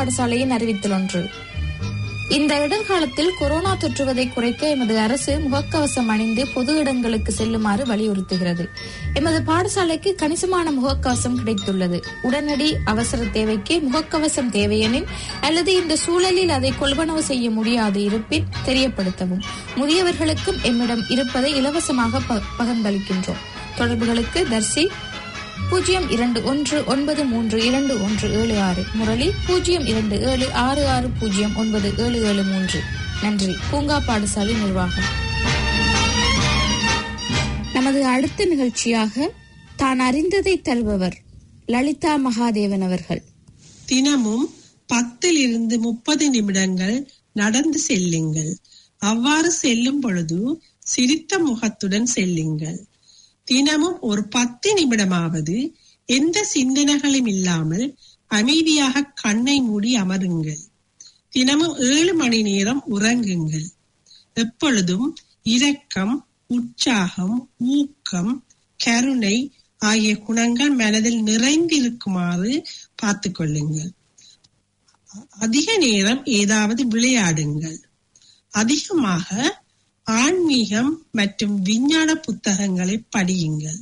பாடசாலையின் 0.07 0.49
அறிவித்தல் 0.49 0.91
ஒன்று 0.91 1.29
இந்த 2.29 2.67
இடர்காலத்தில் 2.67 3.29
கொரோனா 3.39 3.75
தொற்றுவதை 3.75 4.33
குறைக்க 4.33 4.69
எமது 4.69 4.99
அரசு 4.99 5.37
முகக்கவசம் 5.37 6.05
அணிந்து 6.05 6.47
பொது 6.47 6.75
இடங்களுக்கு 6.77 7.31
செல்லுமாறு 7.31 7.85
வலியுறுத்துகிறது. 7.85 8.69
எமது 9.13 9.53
பாடசாலைக்கு 9.53 10.15
கணிசமான 10.15 10.71
முகக்கவசம் 10.71 11.37
கிடைத்துள்ளது. 11.45 12.01
உடனடி 12.21 12.77
அவசர 12.85 13.23
தேவைக்கு 13.23 13.81
முகக்கவசம் 13.93 14.49
தேவையெனின் 14.49 15.05
அல்லது 15.41 15.73
இந்த 15.73 15.95
சூழலில் 15.95 16.49
அதை 16.49 16.73
கொள்வனவு 16.81 17.19
செய்ய 17.19 17.49
முடியாது 17.49 18.03
இருப்பின் 18.03 18.45
தெரியப்படுத்தவும். 18.65 19.43
முதியவர்களுக்கும் 19.75 20.61
எம்மிடம் 20.63 21.03
இருப்பதை 21.09 21.55
இலவசமாக 21.55 22.21
பகிர்ந்தளிக்கின்றோம். 22.59 23.43
தொடர்புகளுக்கு 23.75 24.47
தர்சி 24.51 24.87
பூஜ்ஜியம் 25.69 26.09
இரண்டு 26.09 26.43
ஒன்று 26.43 26.83
ஒன்பது 26.85 27.23
மூன்று 27.23 27.65
இரண்டு 27.65 28.03
ஒன்று 28.03 28.31
ஏழு 28.31 28.61
ஆறு. 28.61 28.83
முரளி 28.93 29.31
பூஜ்ஜியம் 29.47 29.85
இரண்டு 29.85 30.21
ஏழு 30.21 30.53
ஆறு 30.53 30.87
ஆறு 30.87 31.09
பூஜ்ஜியம் 31.09 31.55
ஒன்பது 31.55 31.93
ஏழு 31.97 32.23
ஏழு 32.23 32.43
மூன்று. 32.43 32.81
நன்றி. 33.21 33.55
பூங்கா 33.71 34.03
பாடசாலை 34.07 34.57
நிர்வாகம். 34.59 35.25
நமது 37.73 38.05
அடுத்த 38.05 38.45
நிகழ்ச்சியாக 38.45 39.33
தான் 39.75 39.99
அறிந்ததை 39.99 40.61
தருபவர் 40.61 41.17
லலிதா 41.65 42.17
மகாதேவன் 42.17 42.81
அவர்கள். 42.81 43.23
தினமும் 43.85 44.53
பத்தில் 44.87 45.37
இருந்து 45.37 45.79
முப்பது 45.79 46.29
நிமிடங்கள் 46.29 47.11
நடந்து 47.33 47.79
செல்லுங்கள். 47.79 48.57
அவ்வாறு 48.97 49.51
செல்லும் 49.51 49.99
பொழுது 49.99 50.61
சிரித்த 50.79 51.39
முகத்துடன் 51.39 52.05
செல்லுங்கள். 52.05 52.85
தினமும் 53.47 53.99
ஒரு 54.01 54.23
பத்து 54.27 54.69
நிமிடமாவது 54.77 55.57
எந்த 56.09 56.37
சிந்தனைகளும் 56.53 57.27
இல்லாமல் 57.27 57.85
அமைதியாக 58.31 59.03
கண்ணை 59.21 59.57
மூடி 59.61 59.91
அமருங்கள். 59.95 60.61
தினமும் 61.29 61.75
ஏழு 61.89 62.13
மணி 62.13 62.39
நேரம் 62.41 62.81
உறங்குங்கள். 62.91 63.67
எப்பொழுதும் 64.33 65.07
இரக்கம் 65.55 66.15
உற்சாகம் 66.47 67.37
ஊக்கம் 67.75 68.33
கருணை 68.79 69.37
ஆகிய 69.81 70.11
குணங்கள் 70.19 70.71
மனதில் 70.71 71.21
நிறைந்திருக்குமாறு 71.23 72.53
பார்த்து 72.95 73.29
கொள்ளுங்கள் 73.31 73.91
அதிக 75.37 75.67
நேரம் 75.77 76.21
ஏதாவது 76.39 76.81
விளையாடுங்கள். 76.87 77.79
அதிகமாக 78.53 79.29
ஆன்மீகம் 80.07 81.05
மற்றும் 81.11 81.61
விஞ்ஞான 81.61 82.15
புத்தகங்களை 82.15 83.03
படியுங்கள். 83.17 83.79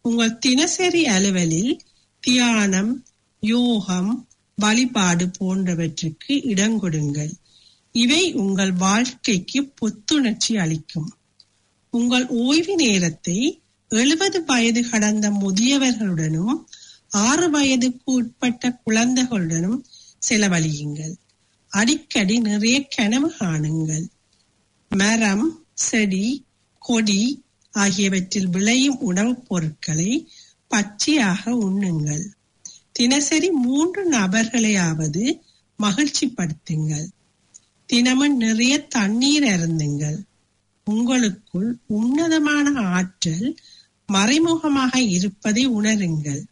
உங்கள் 0.00 0.38
தினசரி 0.38 1.04
அலுவலில் 1.04 1.78
தியானம் 2.20 3.04
யோகம் 3.40 4.28
வழிபாடு 4.56 5.30
போன்றவற்றுக்கு 5.38 6.34
இடம் 6.46 6.78
கொடுங்கள். 6.78 7.32
இவை 7.92 8.32
உங்கள் 8.32 8.72
வாழ்க்கைக்கு 8.72 9.64
புத்துணர்ச்சி 9.64 10.56
அளிக்கும். 10.56 11.16
உங்கள் 11.90 12.26
ஓய்வு 12.28 12.74
நேரத்தை 12.74 13.62
எழுபது 13.88 14.44
வயது 14.44 14.88
கடந்த 14.88 15.30
முதியவர்களுடனும் 15.30 16.64
ஆறு 17.08 17.50
வயதுக்கு 17.50 18.12
உட்பட்ட 18.12 18.80
குழந்தைகளுடனும் 18.86 19.78
செலவழியுங்கள். 20.28 21.14
அடிக்கடி 21.68 22.38
நிறைய 22.40 22.86
கனவு 22.96 23.32
காணுங்கள். 23.38 24.06
மரம் 24.90 25.64
செடி 25.74 26.46
கொடி 26.78 27.44
ஆகியவற்றில் 27.74 28.48
விளையும் 28.48 28.98
உணவுப் 29.00 29.44
பொருட்களை 29.48 30.28
பச்சையாக 30.68 31.50
உண்ணுங்கள். 31.50 32.24
தினசரி 32.92 33.50
மூன்று 33.50 34.10
நபர்களையாவது 34.10 35.40
மகிழ்ச்சிப்படுத்துங்கள். 35.78 37.06
தினமும் 37.86 38.36
நிறைய 38.36 38.86
தண்ணீர் 38.86 39.42
அருந்துங்கள். 39.42 40.18
உங்களுக்குள் 40.84 41.78
உன்னதமான 41.86 42.80
ஆற்றல் 42.80 43.58
மறைமுகமாக 44.08 45.00
இருப்பதை 45.00 45.68
உணருங்கள். 45.70 46.42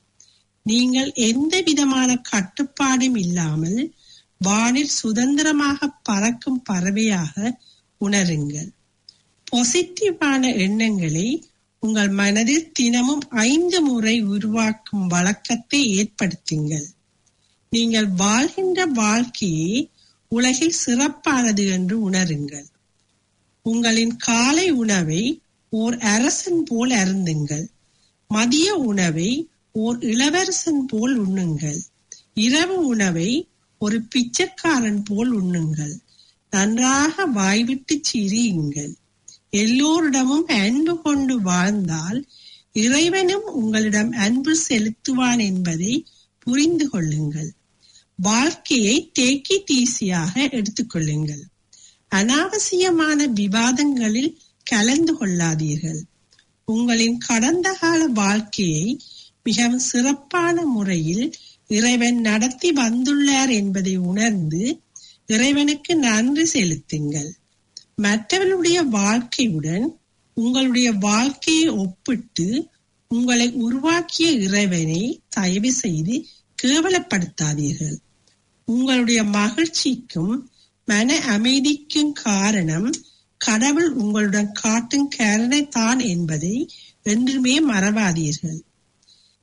நீங்கள் 0.62 1.12
எந்த 1.12 1.60
விதமான 1.60 2.16
கட்டுப்பாடும் 2.16 3.16
இல்லாமல் 3.16 3.94
வானில் 4.38 4.88
சுதந்திரமாக 4.88 5.88
பறக்கும் 6.02 6.62
பறவையாக 6.62 7.58
உணருங்கள். 8.00 8.70
பாசிட்டிவான 9.52 10.58
எண்ணங்களை 10.58 11.48
உங்கள் 11.80 12.08
மனதில் 12.08 12.72
தினமும் 12.72 13.20
ஐந்து 13.30 13.80
முறை 13.80 14.20
உருவாக்கும் 14.20 15.06
வழக்கத்தை 15.06 15.80
ஏற்படுத்துங்கள். 15.94 16.86
நீங்கள் 17.70 18.08
வாழ்கின்ற 18.08 18.86
வாழ்க்கையே 18.86 19.90
உலகில் 20.28 20.74
சிறப்பானது 20.86 21.70
என்று 21.70 22.10
உணருங்கள். 22.10 22.66
உங்களின் 23.62 24.16
காலை 24.16 24.70
உணவை 24.70 25.42
ஓர் 25.68 25.98
அரசன் 25.98 26.64
போல் 26.64 26.90
அருந்துங்கள். 26.90 27.66
மதிய 28.28 28.74
உணவை 28.74 29.48
ஓர் 29.72 29.98
இளவரசன் 30.02 30.86
போல் 30.86 31.26
உண்ணுங்கள். 31.26 31.80
இரவு 32.34 32.86
உணவை 32.86 33.48
ஒரு 33.78 34.02
பிச்சைக்காரன் 34.02 35.02
போல் 35.02 35.42
உண்ணுங்கள். 35.42 35.98
நன்றாக 36.54 37.24
வாய்விட்டு 37.36 37.94
சிரியுங்கள். 38.08 38.92
எல்லோரிடமும் 39.54 40.46
அன்பு 40.56 40.94
கொண்டு 41.02 41.34
வாழ்ந்தால் 41.42 42.20
இறைவனும் 42.76 43.46
உங்களிடம் 43.52 44.12
அன்பு 44.24 44.52
செலுத்துவான் 44.68 45.40
என்பதை 45.40 45.92
புரிந்து 46.46 46.86
கொள்ளுங்கள். 46.88 47.50
வாழ்க்கையை 48.18 48.96
தேக்கி 49.12 49.56
தீசியாக 49.60 50.34
எடுத்துக்கொள்ளுங்கள் 50.56 51.44
அனாவசியமான 52.12 53.18
விவாதங்களில் 53.40 54.32
கலந்து 54.66 55.12
கொள்ளாதீர்கள். 55.14 56.00
உங்களின் 56.68 57.16
கடந்த 57.28 57.68
கால 57.74 58.00
வாழ்க்கையை 58.16 58.86
மிகவும் 59.42 59.86
சிறப்பான 59.88 60.56
முறையில் 60.66 61.26
இறைவன் 61.70 62.18
நடத்தி 62.20 62.68
வந்துள்ளார் 62.72 63.52
என்பதை 63.52 63.94
உணர்ந்து 64.10 64.62
இறைவனுக்கு 65.26 65.96
நன்றி 65.96 66.44
செலுத்துங்கள். 66.44 67.30
மற்றவர்களுடைய 67.96 68.84
வாழ்க்கையுடன் 68.84 69.86
உங்களுடைய 70.36 70.92
வாழ்க்கையை 70.92 71.68
ஒப்பிட்டு 71.68 72.46
உங்களை 73.10 73.52
உருவாக்கிய 73.52 74.30
இறைவனை 74.30 75.02
தயவு 75.28 75.72
செய்து 75.72 76.14
கேவலப்படுத்தாதீர்கள். 76.62 77.96
உங்களுடைய 78.64 79.24
மகிழ்ச்சிக்கும் 79.24 80.34
மன 80.88 81.18
அமைதிக்கும் 81.20 82.12
காரணம் 82.12 82.88
கடவுள் 83.40 83.90
உங்களுடன் 83.92 84.52
காட்டும் 84.52 85.08
கருணை 85.08 85.68
தான் 85.68 85.98
என்பதை 85.98 86.70
என்றுமே 87.02 87.54
மறவாதீர்கள். 87.70 88.60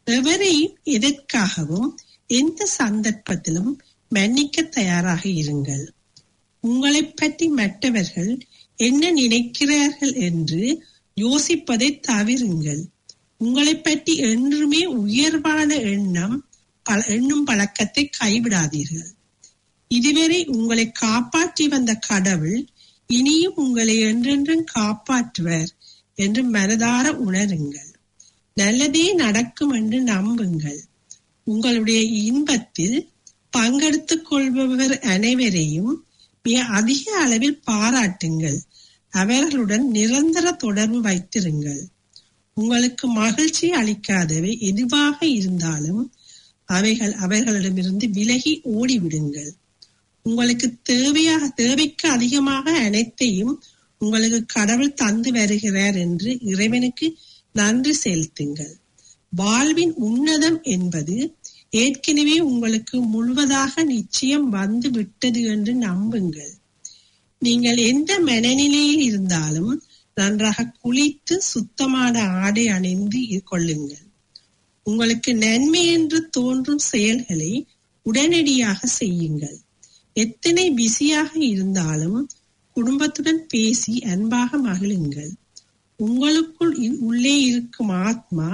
எவரையும் 0.08 0.78
எதற்காகவும் 0.84 1.90
எந்த 2.28 2.68
சந்தர்ப்பத்திலும் 2.78 3.72
மன்னிக்க 4.12 4.62
தயாராக 4.62 5.24
இருங்கள். 5.30 5.86
உங்களை 6.60 7.04
பற்றி 7.06 7.48
மற்றவர்கள் 7.48 8.32
என்ன 8.76 9.12
நினைக்கிறார்கள் 9.12 10.16
என்று 10.16 10.64
யோசிப்பதை 11.18 11.90
தவிருங்கள். 12.08 12.82
உங்களை 13.38 13.76
பற்றி 13.78 14.16
என்றுமே 14.16 14.82
உயர்வான 14.86 15.70
எண்ணம் 15.76 16.50
எண்ணும் 17.08 17.44
பழக்கத்தை 17.44 18.10
கைவிடாதீர்கள். 18.20 19.10
இதுவரை 19.88 20.46
உங்களை 20.46 20.92
காப்பாற்றி 20.92 21.68
வந்த 21.68 21.92
கடவுள் 21.94 22.60
இனியும் 23.10 23.56
உங்களை 23.56 23.96
என்றென்றும் 24.00 24.66
காப்பாற்றுவர் 24.76 25.72
என்று 26.16 26.42
மனதார 26.52 27.06
உணருங்கள். 27.26 27.92
நல்லதே 28.58 29.14
நடக்கும் 29.14 29.72
என்று 29.72 30.00
நம்புங்கள். 30.02 30.82
உங்களுடைய 31.48 32.02
இன்பத்தில் 32.24 32.98
பங்கெடுத்துக் 33.58 34.26
கொள்பவர் 34.26 35.00
அனைவரையும் 35.00 35.94
மிக 36.46 36.64
அதிக 36.64 37.04
அளவில் 37.20 37.60
பாராட்டுங்கள். 37.64 38.60
அவர்களுடன் 39.14 39.86
நிரந்தர 39.88 40.52
தொடர்பு 40.52 41.02
வைத்திருங்கள். 41.02 41.82
உங்களுக்கு 42.58 43.08
மகிழ்ச்சி 43.08 43.72
அளிக்காதவை 43.72 44.60
எதுவாக 44.60 45.18
இருந்தாலும் 45.26 46.14
அவைகள் 46.70 47.14
அவர்களிடமிருந்து 47.14 48.10
விலகி 48.10 48.62
ஓடிவிடுங்கள். 48.78 49.52
உங்களுக்கு 50.26 50.68
தேவையாக 50.90 51.44
தேவைக்கு 51.54 52.10
அதிகமாக 52.10 52.72
அனைத்தையும் 52.78 53.54
உங்களுக்கு 54.02 54.46
கடவுள் 54.46 54.94
தந்து 54.94 55.32
வருகிறார் 55.32 55.96
என்று 55.96 56.38
இறைவனுக்கு 56.42 57.08
நன்றி 57.54 57.94
செலுத்துங்கள். 57.94 58.74
வாழ்வின் 59.34 59.94
உன்னதம் 60.04 60.60
என்பது 60.62 61.16
ஏற்கனவே 61.74 62.40
உங்களுக்கு 62.40 63.02
முழுவதாக 63.02 63.84
நிச்சயம் 63.84 64.50
வந்து 64.50 64.90
விட்டது 64.90 65.42
என்று 65.44 65.74
நம்புங்கள். 65.74 66.54
நீங்கள் 67.38 67.78
எந்த 67.78 68.20
மனநிலையில் 68.20 69.00
இருந்தாலும் 69.00 69.84
நன்றாக 70.14 70.74
குளித்து 70.84 71.38
சுத்தமான 71.38 72.24
ஆடை 72.24 72.68
அணிந்து 72.68 73.42
கொள்ளுங்கள். 73.44 74.06
உங்களுக்கு 74.84 75.36
நன்மை 75.36 75.88
என்று 75.88 76.30
தோன்றும் 76.30 76.84
செயல்களை 76.92 77.68
உடனடியாக 78.04 78.88
செய்யுங்கள். 78.88 79.58
எத்தனை 80.14 80.72
பிஸியாக 80.72 81.40
இருந்தாலும் 81.40 82.30
குடும்பத்துடன் 82.72 83.48
பேசி 83.48 84.00
அன்பாக 84.00 84.58
மகிழுங்கள். 84.58 85.32
உங்களுக்குள் 85.96 86.98
உள்ளே 87.00 87.42
இருக்கும் 87.42 87.90
ஆத்மா 87.90 88.50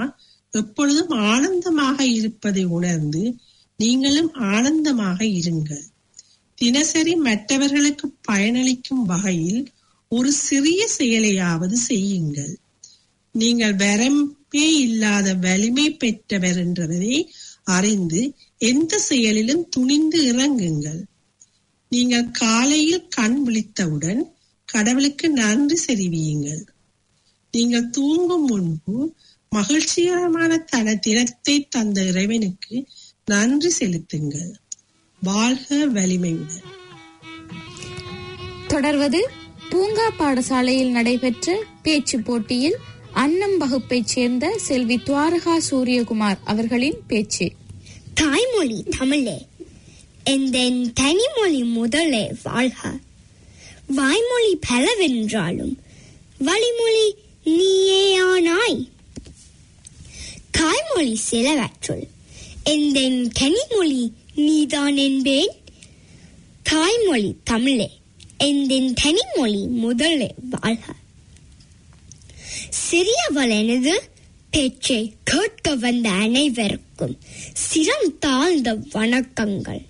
எப்பொழுதும் 0.54 1.12
ஆனந்தமாக 1.32 1.98
இருப்பதை 2.18 2.64
உணர்ந்து 2.64 3.22
நீங்களும் 3.78 4.30
ஆனந்தமாக 4.34 5.18
இருங்கள். 5.40 5.84
தினசரி 6.58 7.12
மற்றவர்களுக்கு 7.16 8.06
பயனளிக்கும் 8.28 9.04
வகையில் 9.04 9.60
ஒரு 10.12 10.30
சிறிய 10.32 10.80
செயலையாவது 10.98 11.76
செய்யுங்கள். 11.90 12.54
நீங்கள் 13.34 13.76
வரம்பே 13.76 14.66
இல்லாத 14.86 15.34
வலிமை 15.34 15.86
பெற்றவர் 15.96 16.56
என்றதை 16.56 17.14
அறிந்து 17.70 18.20
எந்த 18.60 18.98
செயலிலும் 18.98 19.64
துணிந்து 19.68 20.18
இறங்குங்கள். 20.32 21.00
நீங்கள் 21.92 22.30
காலையில் 22.30 23.06
கண் 23.08 23.38
விழித்தவுடன் 23.46 24.20
கடவுளுக்கு 24.68 25.26
நன்றி 25.30 25.76
செறிவியுங்கள் 25.86 26.64
நீங்கள் 27.54 27.90
தூங்கும் 27.90 28.44
முன்பு 28.44 28.96
மகிழ்ச்சிகரமான 29.50 30.58
தன 30.58 30.94
தினத்தை 30.94 31.68
தந்த 31.68 32.04
இறைவனுக்கு 32.04 32.86
நன்றி 33.26 33.70
செலுத்துங்கள். 33.70 34.50
வாழ்க 35.22 35.86
வலிமையுடன் 35.86 36.76
தொடர்வது 38.66 39.28
பூங்கா 39.70 40.12
பாடசாலையில் 40.18 40.90
நடைபெற்ற 40.90 41.64
பேச்சு 41.82 42.20
போட்டியில் 42.20 42.76
அன்னம் 43.12 43.60
வகுப்பைச் 43.60 44.06
சேர்ந்த 44.06 44.58
செல்வி 44.58 44.96
துவாரகா 44.96 45.56
சூரியகுமார் 45.70 46.38
அவர்களின் 46.44 46.98
பேச்சு. 47.06 47.52
தாய்மொழி 48.14 48.84
தமிழே 48.98 49.46
எந்தன் 50.24 50.92
தனிமொழி 51.00 51.72
முதலே 51.72 52.34
வாழ்க. 52.42 52.98
வாய்மொழி 53.86 54.58
பலவென்றாலும் 54.68 55.74
வழிமொழி 56.38 57.14
நீயேயானாய். 57.44 58.88
தாய்மொழி 60.50 61.20
சிலவற்றுள். 61.30 62.06
எந்தென் 62.64 63.32
கனிமொழி 63.40 64.12
நீதான் 64.34 64.96
என்பேன்? 64.96 65.50
தாய்மொழி 66.62 67.36
தமிழே 67.44 67.90
எந்தென் 68.38 68.94
தனிமொழி 69.04 69.68
முதலே 69.68 70.34
வாழ்க. 70.50 70.94
சிறியவள் 72.90 73.58
எனது 73.58 74.10
பேச்சை 74.50 75.14
கேட்க 75.24 75.74
வந்த 75.74 76.10
அனைவருக்கும் 76.10 77.18
சிரம் 77.52 78.18
தாழ்ந்த 78.18 78.74
வணக்கங்கள். 78.74 79.84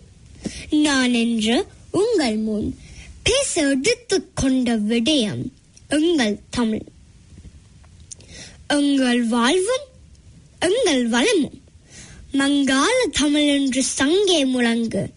நான் 0.70 1.14
என்று 1.14 1.66
உங்கள் 1.90 2.36
முன் 2.36 2.78
பேச 3.22 3.70
எடுத்துக் 3.70 4.36
கொண்ட 4.36 4.76
விடயம் 4.76 5.48
எங்கள் 5.88 6.40
தமிழ். 6.50 6.82
எங்கள் 8.68 9.24
வாழ்வும் 9.24 9.86
எங்கள் 10.58 11.06
வளமும் 11.06 11.60
மங்காள 12.32 13.06
தமிழ் 13.12 13.46
என்று 13.46 13.82
சங்கே 13.82 14.44
முழங்கு 14.44 15.08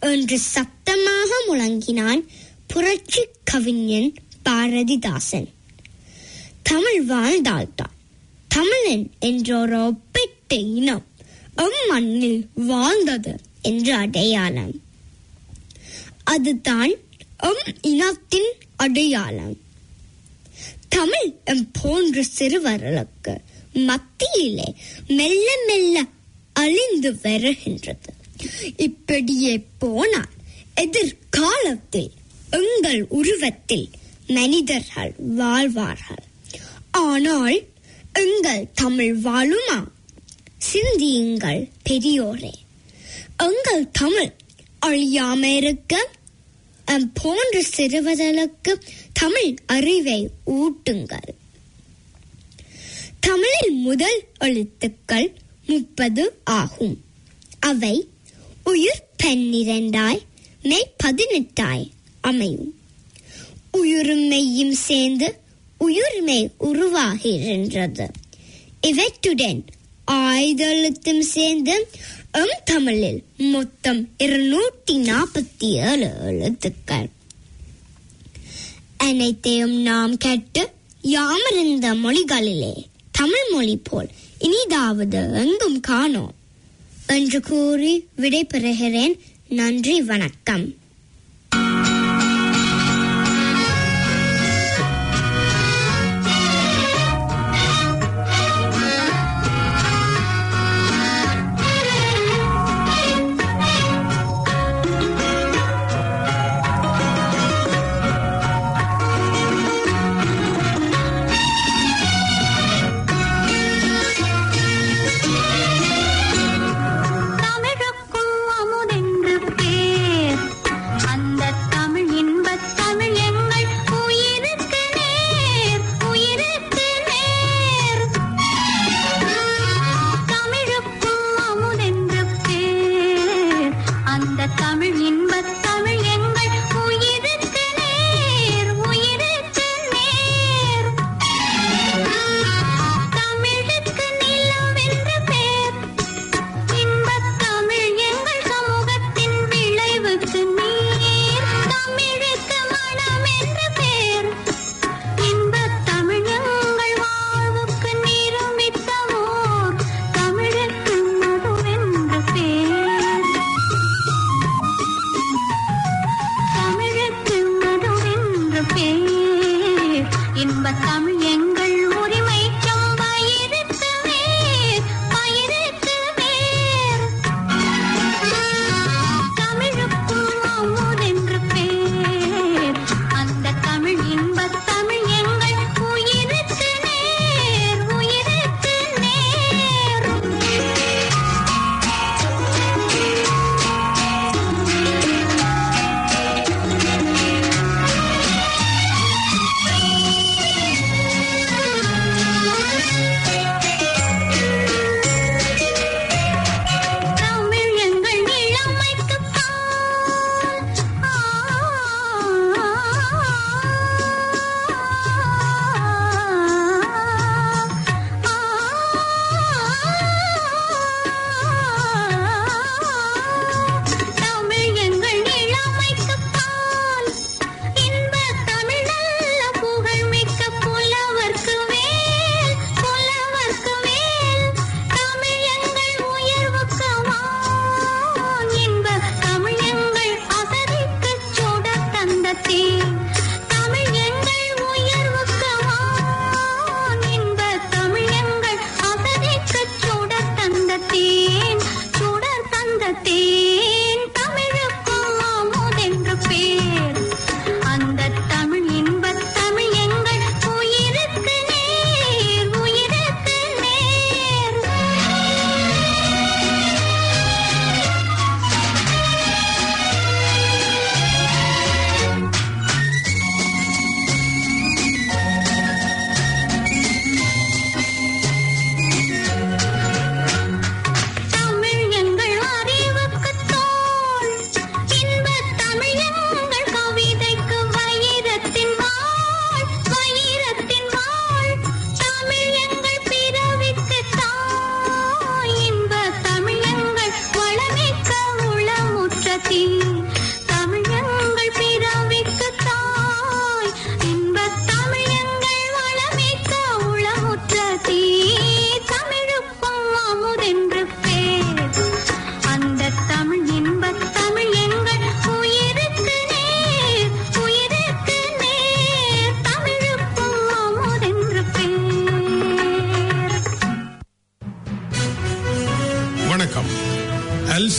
என்று 0.00 0.38
சத்தமாக 0.38 1.30
முழங்கினான் 1.48 2.22
புரட்சி 2.66 3.26
கவிஞன் 3.44 4.14
பாரதிதாசன். 4.44 5.48
தமிழ் 6.62 7.02
வாழ்ந்தால்தான். 7.02 7.94
தமிழன் 8.48 9.10
என்ற 9.20 9.58
ஒரு 9.58 9.84
ஒப்பிட்ட 9.84 10.54
இனம் 10.54 11.06
எம் 11.54 11.80
மண்ணில் 11.88 12.48
வாழ்ந்தது 12.54 13.34
என்ற 13.62 13.96
அடையாளம். 13.96 14.80
அதுதான் 16.24 16.90
எம் 17.38 17.74
இனத்தின் 17.80 18.52
அடையாளம். 18.76 19.56
தமிழ் 20.88 21.34
எம் 21.44 21.70
போன்ற 21.82 22.24
சிறுவர்களுக்கு 22.38 23.34
மத்தியிலே 23.72 24.74
மெல்ல 25.06 25.50
மெல்ல 25.66 26.04
அழிந்து 26.52 27.20
வருகின்றது. 27.22 28.12
இப்படியே 28.76 29.64
போனால் 29.78 30.28
எதிர்காலத்தில் 30.74 32.10
எங்கள் 32.50 33.06
உருவத்தில் 33.08 33.88
மனிதர்கள் 34.26 35.14
வாழ்வார்கள். 35.18 36.24
ஆனால் 36.90 37.66
எங்கள் 38.12 38.70
தமிழ் 38.74 39.18
வாழுமா? 39.18 39.84
சிந்தியுங்கள் 40.58 41.68
பெரியோரே. 41.88 42.52
எங்கள் 43.38 43.90
தமிழ் 43.90 44.32
அழியாம 44.86 45.56
இருக்க 45.56 46.08
போன்ற 47.14 47.62
சிறுவர்களுக்கு 47.76 48.80
தமிழ் 49.12 49.56
அறிவை 49.66 50.30
ஊட்டுங்கள். 50.46 51.39
தமிழில் 53.20 53.72
முதல் 53.72 54.24
எழுத்துக்கள் 54.38 55.32
முப்பது 55.66 56.38
ஆகும். 56.44 57.00
அவை 57.60 58.08
உயிர் 58.64 59.08
பன்னிரண்டாய் 59.22 60.20
மெய் 60.62 60.92
பதினெட்டாய் 60.96 61.90
அமையும். 62.20 62.74
உயிரும் 63.72 64.30
மெய்யும் 64.30 64.72
சேர்ந்து 64.72 65.38
உயிர்மை 65.80 66.50
உருவாகின்றது 66.60 68.08
இவற்றுடன் 68.80 69.64
ஆயுதழுத்தும் 70.06 71.20
சேர்ந்து 71.20 71.88
எம் 72.32 72.60
தமிழில் 72.64 73.22
மொத்தம் 73.36 74.08
இருநூற்றி 74.18 74.98
நாற்பத்தி 74.98 75.68
ஏழு 75.88 76.12
எழுத்துக்கள். 76.20 77.08
அனைத்தையும் 78.96 79.76
நாம் 79.82 80.16
கேட்டு 80.16 80.70
யாமிருந்த 81.02 81.94
மொழிகளிலே 82.04 82.88
தமிழ் 83.10 83.50
மொழி 83.50 83.76
போல் 83.76 84.08
இனிதாவது 84.38 85.34
எங்கும் 85.34 85.80
காணோம். 85.80 86.34
என்று 87.06 87.40
கூறி 87.40 88.08
விடைபெறுகிறேன். 88.16 89.18
நன்றி 89.48 90.02
வணக்கம். 90.02 90.74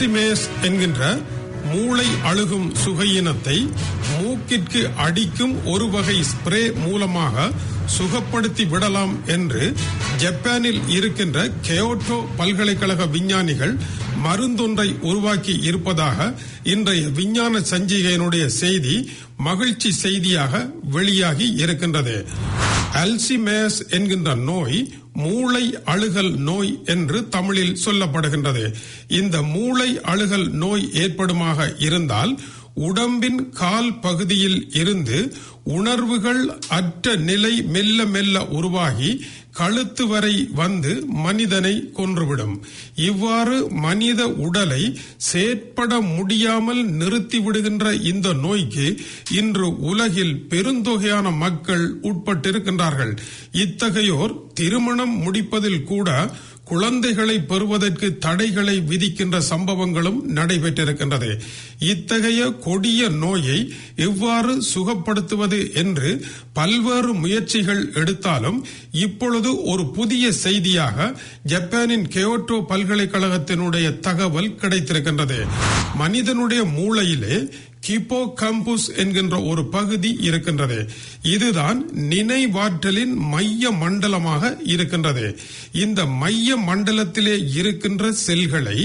டெசிமேஸ் 0.01 0.43
என்கின்ற 0.61 1.01
மூளை 1.71 2.05
அழுகும் 2.23 2.69
சுகையினத்தை 2.83 3.57
மூக்கிற்கு 4.11 4.81
அடிக்கும் 4.95 5.53
ஒரு 5.65 5.85
வகை 5.89 6.15
ஸ்ப்ரே 6.29 6.61
மூலமாக 6.75 7.45
சுகப்படுத்தி 7.97 8.63
விடலாம் 8.69 9.13
என்று 9.27 9.63
ஜப்பானில் 10.17 10.81
இருக்கின்ற 10.87 11.51
கயோட்டோ 11.67 12.17
பல்கலைக்கழக 12.37 13.05
விஞ்ஞானிகள் 13.05 13.75
மருந்தொன்றை 14.23 14.87
உருவாக்கி 15.01 15.55
இருப்பதாக 15.61 16.33
இன்றைய 16.63 17.03
விஞ்ஞான 17.07 17.61
சஞ்சிகையினுடைய 17.71 18.45
செய்தி 18.45 18.95
மகிழ்ச்சி 19.37 19.91
செய்தியாக 19.91 20.63
வெளியாகி 20.91 21.49
இருக்கின்றது. 21.57 22.17
அல்சிமேஸ் 23.03 23.79
என்கின்ற 23.89 24.35
நோய் 24.35 24.79
மூளை 25.13 25.77
அழுகல் 25.85 26.35
நோய் 26.35 26.81
என்று 26.85 27.29
தமிழில் 27.29 27.77
சொல்லப்படுகின்றது. 27.85 28.73
இந்த 29.07 29.41
மூளை 29.41 29.99
அழுகல் 30.01 30.49
நோய் 30.49 30.93
ஏற்படுமாக 30.93 31.75
இருந்தால் 31.79 32.39
உடம்பின் 32.73 33.49
கால் 33.49 33.99
பகுதியில் 33.99 34.67
இருந்து 34.73 35.33
உணர்வுகள் 35.63 36.57
அற்ற 36.67 37.15
நிலை 37.15 37.61
மெல்ல 37.61 38.05
மெல்ல 38.05 38.47
உருவாகி 38.47 39.25
கழுத்து 39.51 40.07
வரை 40.07 40.47
வந்து 40.55 41.05
மனிதனை 41.07 41.91
கொன்றுவிடும். 41.95 42.59
இவ்வாறு 42.95 43.69
மனித 43.69 44.27
உடலை 44.27 44.99
செயற்பட 45.17 46.01
முடியாமல் 46.01 46.89
நிறுத்திவிடுகின்ற 46.89 48.01
இந்த 48.01 48.33
நோய்க்கு 48.33 48.99
இன்று 49.31 49.79
உலகில் 49.79 50.47
பெருந்தொகையான 50.49 51.37
மக்கள் 51.37 51.99
உட்பட்டிருக்கின்றார்கள். 52.01 53.17
இத்தகையோர் 53.51 54.53
திருமணம் 54.53 55.17
முடிப்பதில் 55.17 55.83
கூட 55.83 56.31
குழந்தைகளை 56.71 57.39
பெறுவதற்கு 57.39 58.17
தடைகளை 58.17 58.75
விதிக்கின்ற 58.89 59.37
சம்பவங்களும் 59.49 60.19
நடைபெற்றிருக்கின்றது. 60.35 61.29
இத்தகைய 61.79 62.41
கொடிய 62.65 63.09
நோயை 63.09 63.57
எவ்வாறு 63.95 64.53
சுகப்படுத்துவது 64.73 65.59
என்று 65.73 66.09
பல்வேறு 66.53 67.13
முயற்சிகள் 67.13 67.93
எடுத்தாலும் 67.93 68.59
இப்பொழுது 68.91 69.63
ஒரு 69.63 69.85
புதிய 69.91 70.31
செய்தியாக 70.31 71.13
ஜப்பானின் 71.43 72.07
கேட்டோ 72.07 72.57
பல்கலைக்கழகத்தினுடைய 72.69 73.99
தகவல் 73.99 74.55
கிடைத்திருக்கின்றது. 74.61 75.39
மனிதனுடைய 75.95 76.63
மூளையிலே 76.77 77.35
கிப்போ 77.87 78.19
கம்புஸ் 78.41 78.87
என்கின்ற 78.95 79.41
ஒரு 79.41 79.65
பகுதி 79.65 80.17
இருக்கின்றது. 80.21 80.89
இதுதான் 81.21 81.79
நினைவாற்றலின் 82.09 83.13
மைய 83.33 83.71
மண்டலமாக 83.71 84.57
இருக்கின்றது. 84.63 85.39
இந்த 85.71 86.05
மைய 86.05 86.57
மண்டலத்திலே 86.67 87.55
இருக்கின்ற 87.55 88.11
செல்களை 88.11 88.79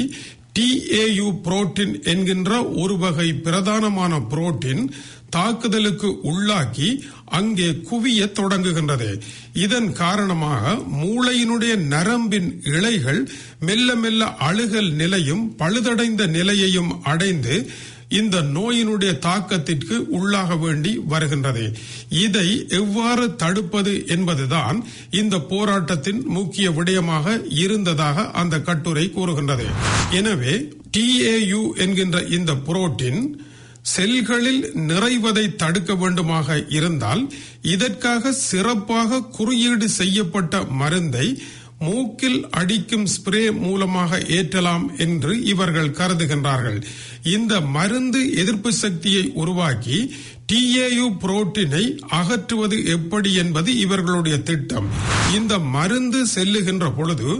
டிஏயு 0.58 1.28
புரோட்டீன் 1.44 2.02
என்கின்ற 2.02 2.64
ஒரு 2.64 2.98
வகை 2.98 3.28
பிரதானமான 3.44 4.20
புரோட்டீன் 4.30 4.84
தாக்குதலுக்கு 5.30 6.08
உள்ளாக்கி 6.22 6.88
அங்கே 7.24 7.68
குவிய 7.90 8.20
தொடங்குகின்றது. 8.40 9.20
இதன் 9.52 9.92
காரணமாக 9.92 10.74
மூளையினுடைய 11.02 11.76
நரம்பின் 11.76 12.60
இழைகள் 12.64 13.20
மெல்ல 13.60 13.96
மெல்ல 13.96 14.24
அழுகல் 14.24 14.90
நிலையும் 14.92 15.56
பழுதடைந்த 15.58 16.26
நிலையையும் 16.26 17.02
அடைந்து 17.02 17.70
இந்த 18.08 18.40
நோயினுடைய 18.40 19.18
தாக்கத்திற்கு 19.18 19.96
உள்ளாக 20.18 20.58
வேண்டி 20.58 21.00
வருகின்றது. 21.08 21.78
இதை 22.08 22.66
எவ்வாறு 22.68 23.36
தடுப்பது 23.36 24.06
என்பதுதான் 24.06 24.84
இந்த 25.10 25.38
போராட்டத்தின் 25.38 26.26
முக்கிய 26.26 26.70
விடயமாக 26.70 27.42
இருந்ததாக 27.48 28.30
அந்த 28.30 28.60
கட்டுரை 28.60 29.10
கூறுகின்றது. 29.10 29.66
எனவே 30.10 30.54
டிஏயு 30.96 31.76
என்கின்ற 31.76 32.22
இந்த 32.22 32.52
புரோட்டின் 32.52 33.44
செல்களில் 33.82 34.62
நிறைவதை 34.74 35.56
தடுக்க 35.56 35.94
வேண்டுமாக 35.94 36.66
இருந்தால் 36.68 37.28
இதற்காக 37.62 38.32
சிறப்பாக 38.32 39.20
குறியீடு 39.22 39.88
செய்யப்பட்ட 39.88 40.64
மருந்தை 40.64 41.38
மூக்கில் 41.78 42.48
அடிக்கும் 42.50 43.06
ஸ்ப்ரே 43.06 43.58
மூலமாக 43.58 44.18
ஏற்றலாம் 44.18 44.98
என்று 44.98 45.42
இவர்கள் 45.42 45.90
கருதுகின்றார்கள். 45.90 46.82
இந்த 47.24 47.60
மருந்து 47.60 48.34
எதிர்ப்பு 48.34 48.72
சக்தியை 48.72 49.30
உருவாக்கி 49.34 50.14
டிஏயு 50.50 51.06
புரோட்டீனை 51.22 51.82
அகற்றுவது 52.08 52.76
எப்படி 52.84 53.30
என்பது 53.34 53.78
இவர்களுடைய 53.78 54.36
திட்டம். 54.42 54.88
இந்த 55.36 55.58
மருந்து 55.58 56.20
செல்லுகின்ற 56.34 56.84
பொழுது 56.96 57.30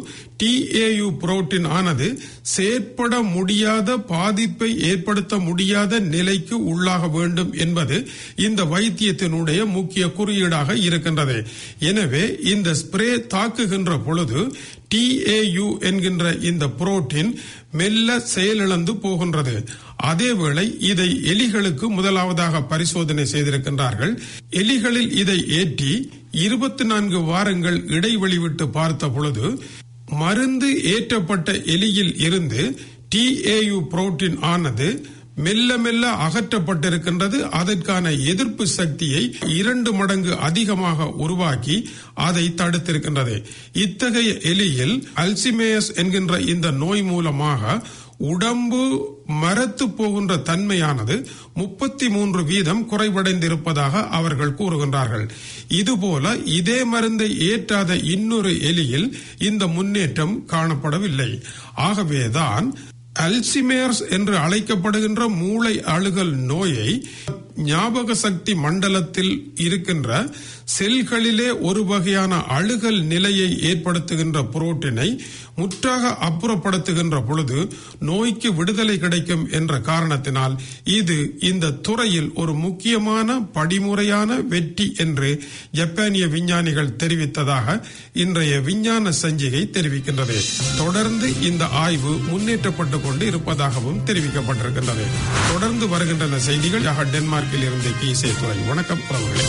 டிஏயு 0.43 1.07
புரோட்டீன் 1.21 1.69
ஆனது 1.69 2.09
செயற்பட 2.55 3.21
முடியாத 3.23 3.97
பாதிப்பை 3.97 4.71
ஏற்படுத்த 4.91 5.39
முடியாத 5.39 6.01
நிலைக்கு 6.01 6.59
உள்ளாக 6.73 7.11
வேண்டும் 7.11 7.53
என்பது 7.53 8.09
இந்த 8.37 8.65
வைத்தியத்தினுடைய 8.65 9.67
முக்கிய 9.67 10.07
குறியீடாக 10.09 10.77
இருக்கின்றது. 10.77 11.47
எனவே 11.79 12.25
இந்த 12.55 12.75
ஸ்ப்ரே 12.83 13.11
தாக்குகின்ற 13.35 14.05
பொழுது 14.05 14.41
டிஏயு 14.95 15.69
என்கின்ற 15.81 16.35
இந்த 16.51 16.67
புரோட்டீன் 16.81 17.33
மெல்ல 17.73 18.19
செயலிழந்து 18.35 18.97
போகின்றது. 18.97 19.55
அதேவேளை 20.03 20.81
இதை 20.81 21.21
எலிகளுக்கு 21.25 21.89
முதலாவதாக 21.89 22.63
பரிசோதனை 22.63 23.25
செய்திருக்கின்றார்கள். 23.33 24.19
எலிகளில் 24.51 25.13
இதை 25.13 25.49
ஏற்றி 25.49 26.11
இருபத்தி 26.31 26.85
நான்கு 26.85 27.23
வாரங்கள் 27.23 27.87
இடைவெளி 27.87 28.39
விட்டு 28.39 28.69
பார்த்த 28.69 29.09
பொழுது 29.09 29.63
மருந்து 30.07 30.83
ஏற்றப்பட்ட 30.83 31.53
எலியில் 31.53 32.21
இருந்து 32.21 32.79
டிஏயு 33.15 33.79
புரோட்டீன் 33.91 34.41
ஆனது 34.41 35.15
மெல்ல 35.35 35.79
மெல்ல 35.79 36.13
அகற்றப்பட்டிருக்கின்றது. 36.27 37.41
அதற்கான 37.41 38.13
எதிர்ப்பு 38.13 38.67
சக்தியை 38.67 39.35
இரண்டு 39.47 39.93
மடங்கு 39.93 40.37
அதிகமாக 40.37 41.09
உருவாக்கி 41.09 41.89
அதை 42.15 42.53
தடுத்திருக்கின்றது. 42.57 43.45
இத்தகைய 43.73 44.33
எலியில் 44.33 45.03
அல்சிமேயஸ் 45.17 45.95
என்கின்ற 45.95 46.41
இந்த 46.41 46.71
நோய் 46.71 47.03
மூலமாக 47.03 47.83
உடம்பு 48.19 49.15
மரத்து 49.27 49.89
போகின்ற 49.89 50.37
தன்மையானது 50.37 51.27
முப்பத்தி 51.55 52.09
மூன்று 52.09 52.45
வீதம் 52.45 52.91
குறைவடைந்திருப்பதாக 52.91 54.09
அவர்கள் 54.09 54.55
கூறுகின்றார்கள். 54.55 55.29
இதுபோல 55.69 56.37
இதே 56.37 56.85
மருந்தை 56.85 57.39
ஏற்றாத 57.39 58.05
இன்னொரு 58.05 58.51
எலியில் 58.51 59.13
இந்த 59.39 59.67
முன்னேற்றம் 59.67 60.47
காணப்படவில்லை. 60.47 61.43
ஆகவேதான் 61.75 62.77
அல்சிமேர்ஸ் 63.19 64.11
என்று 64.11 64.37
அழைக்கப்படுகின்ற 64.37 65.37
மூளை 65.37 65.83
அழுகல் 65.83 66.33
நோயை 66.33 67.07
ஞாபக 67.57 68.15
சக்தி 68.15 68.55
மண்டலத்தில் 68.55 69.53
இருக்கின்ற 69.57 70.35
செல்களிலே 70.79 71.61
ஒரு 71.61 71.85
வகையான 71.85 72.37
அழுகல் 72.37 73.03
நிலையை 73.03 73.59
ஏற்படுத்துகின்ற 73.63 74.49
புரோட்டினை 74.53 75.19
முற்றாக 75.57 76.17
அப்புறப்படுத்துகின்ற 76.21 77.27
பொழுது 77.27 77.69
நோய்க்கு 77.99 78.55
விடுதலை 78.55 78.99
கிடைக்கும் 78.99 79.51
என்ற 79.51 79.81
காரணத்தினால் 79.81 80.61
இது 80.85 81.37
இந்த 81.41 81.71
துறையில் 81.71 82.31
ஒரு 82.35 82.55
முக்கியமான 82.55 83.39
படிமுறையான 83.55 84.47
வெற்றி 84.47 84.95
என்று 84.97 85.43
ஜப்பானிய 85.73 86.27
விஞ்ஞானிகள் 86.27 86.97
தெரிவித்ததாக 86.99 87.83
இன்றைய 88.13 88.61
விஞ்ஞான 88.61 89.11
சஞ்சிகை 89.23 89.63
தெரிவிக்கின்றது. 89.67 90.45
தொடர்ந்து 90.77 91.41
இந்த 91.41 91.67
ஆய்வு 91.67 92.11
முன்னேற்றப்பட்டுக் 92.11 93.05
கொண்டு 93.05 93.27
இருப்பதாகவும் 93.27 94.07
தெரிவிக்கப்பட்டிருக்கின்றது. 94.07 95.05
தொடர்ந்து 95.53 95.89
வருகின்றன 95.89 96.39
செய்திகள். 96.39 96.85
டென்மார்க்கில் 97.47 97.67
இருந்து 97.67 97.91
கீசே 98.01 98.29
வணக்கம் 98.69 99.03
உறவுகளே 99.09 99.45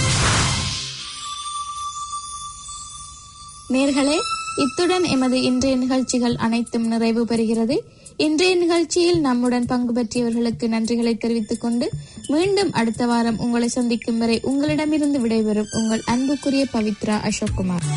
நேர்களே 3.74 4.18
இத்துடன் 4.58 5.04
எமது 5.04 5.38
இன்றைய 5.42 5.76
நிகழ்ச்சிகள் 5.76 6.36
அனைத்தும் 6.36 6.86
நிறைவு 6.88 7.22
பெறுகிறது. 7.26 7.76
இன்றைய 8.18 8.56
நிகழ்ச்சியில் 8.56 9.20
நம்முடன் 9.20 9.66
பங்கு 9.66 9.94
பற்றியவர்களுக்கு 9.98 10.68
நன்றிகளை 10.76 11.18
தெரிவித்துக் 11.18 11.62
கொண்டு 11.62 11.90
மீண்டும் 12.28 12.72
அடுத்த 12.72 13.06
வாரம் 13.06 13.40
உங்களை 13.40 13.68
சந்திக்கும் 13.68 14.18
வரை 14.18 14.40
உங்களிடமிருந்து 14.44 15.22
விடைபெறும் 15.26 15.72
உங்கள் 15.72 16.04
அன்புக்குரிய 16.06 16.66
பவித்ரா 16.74 17.18
அசோக்குமார். 17.30 17.88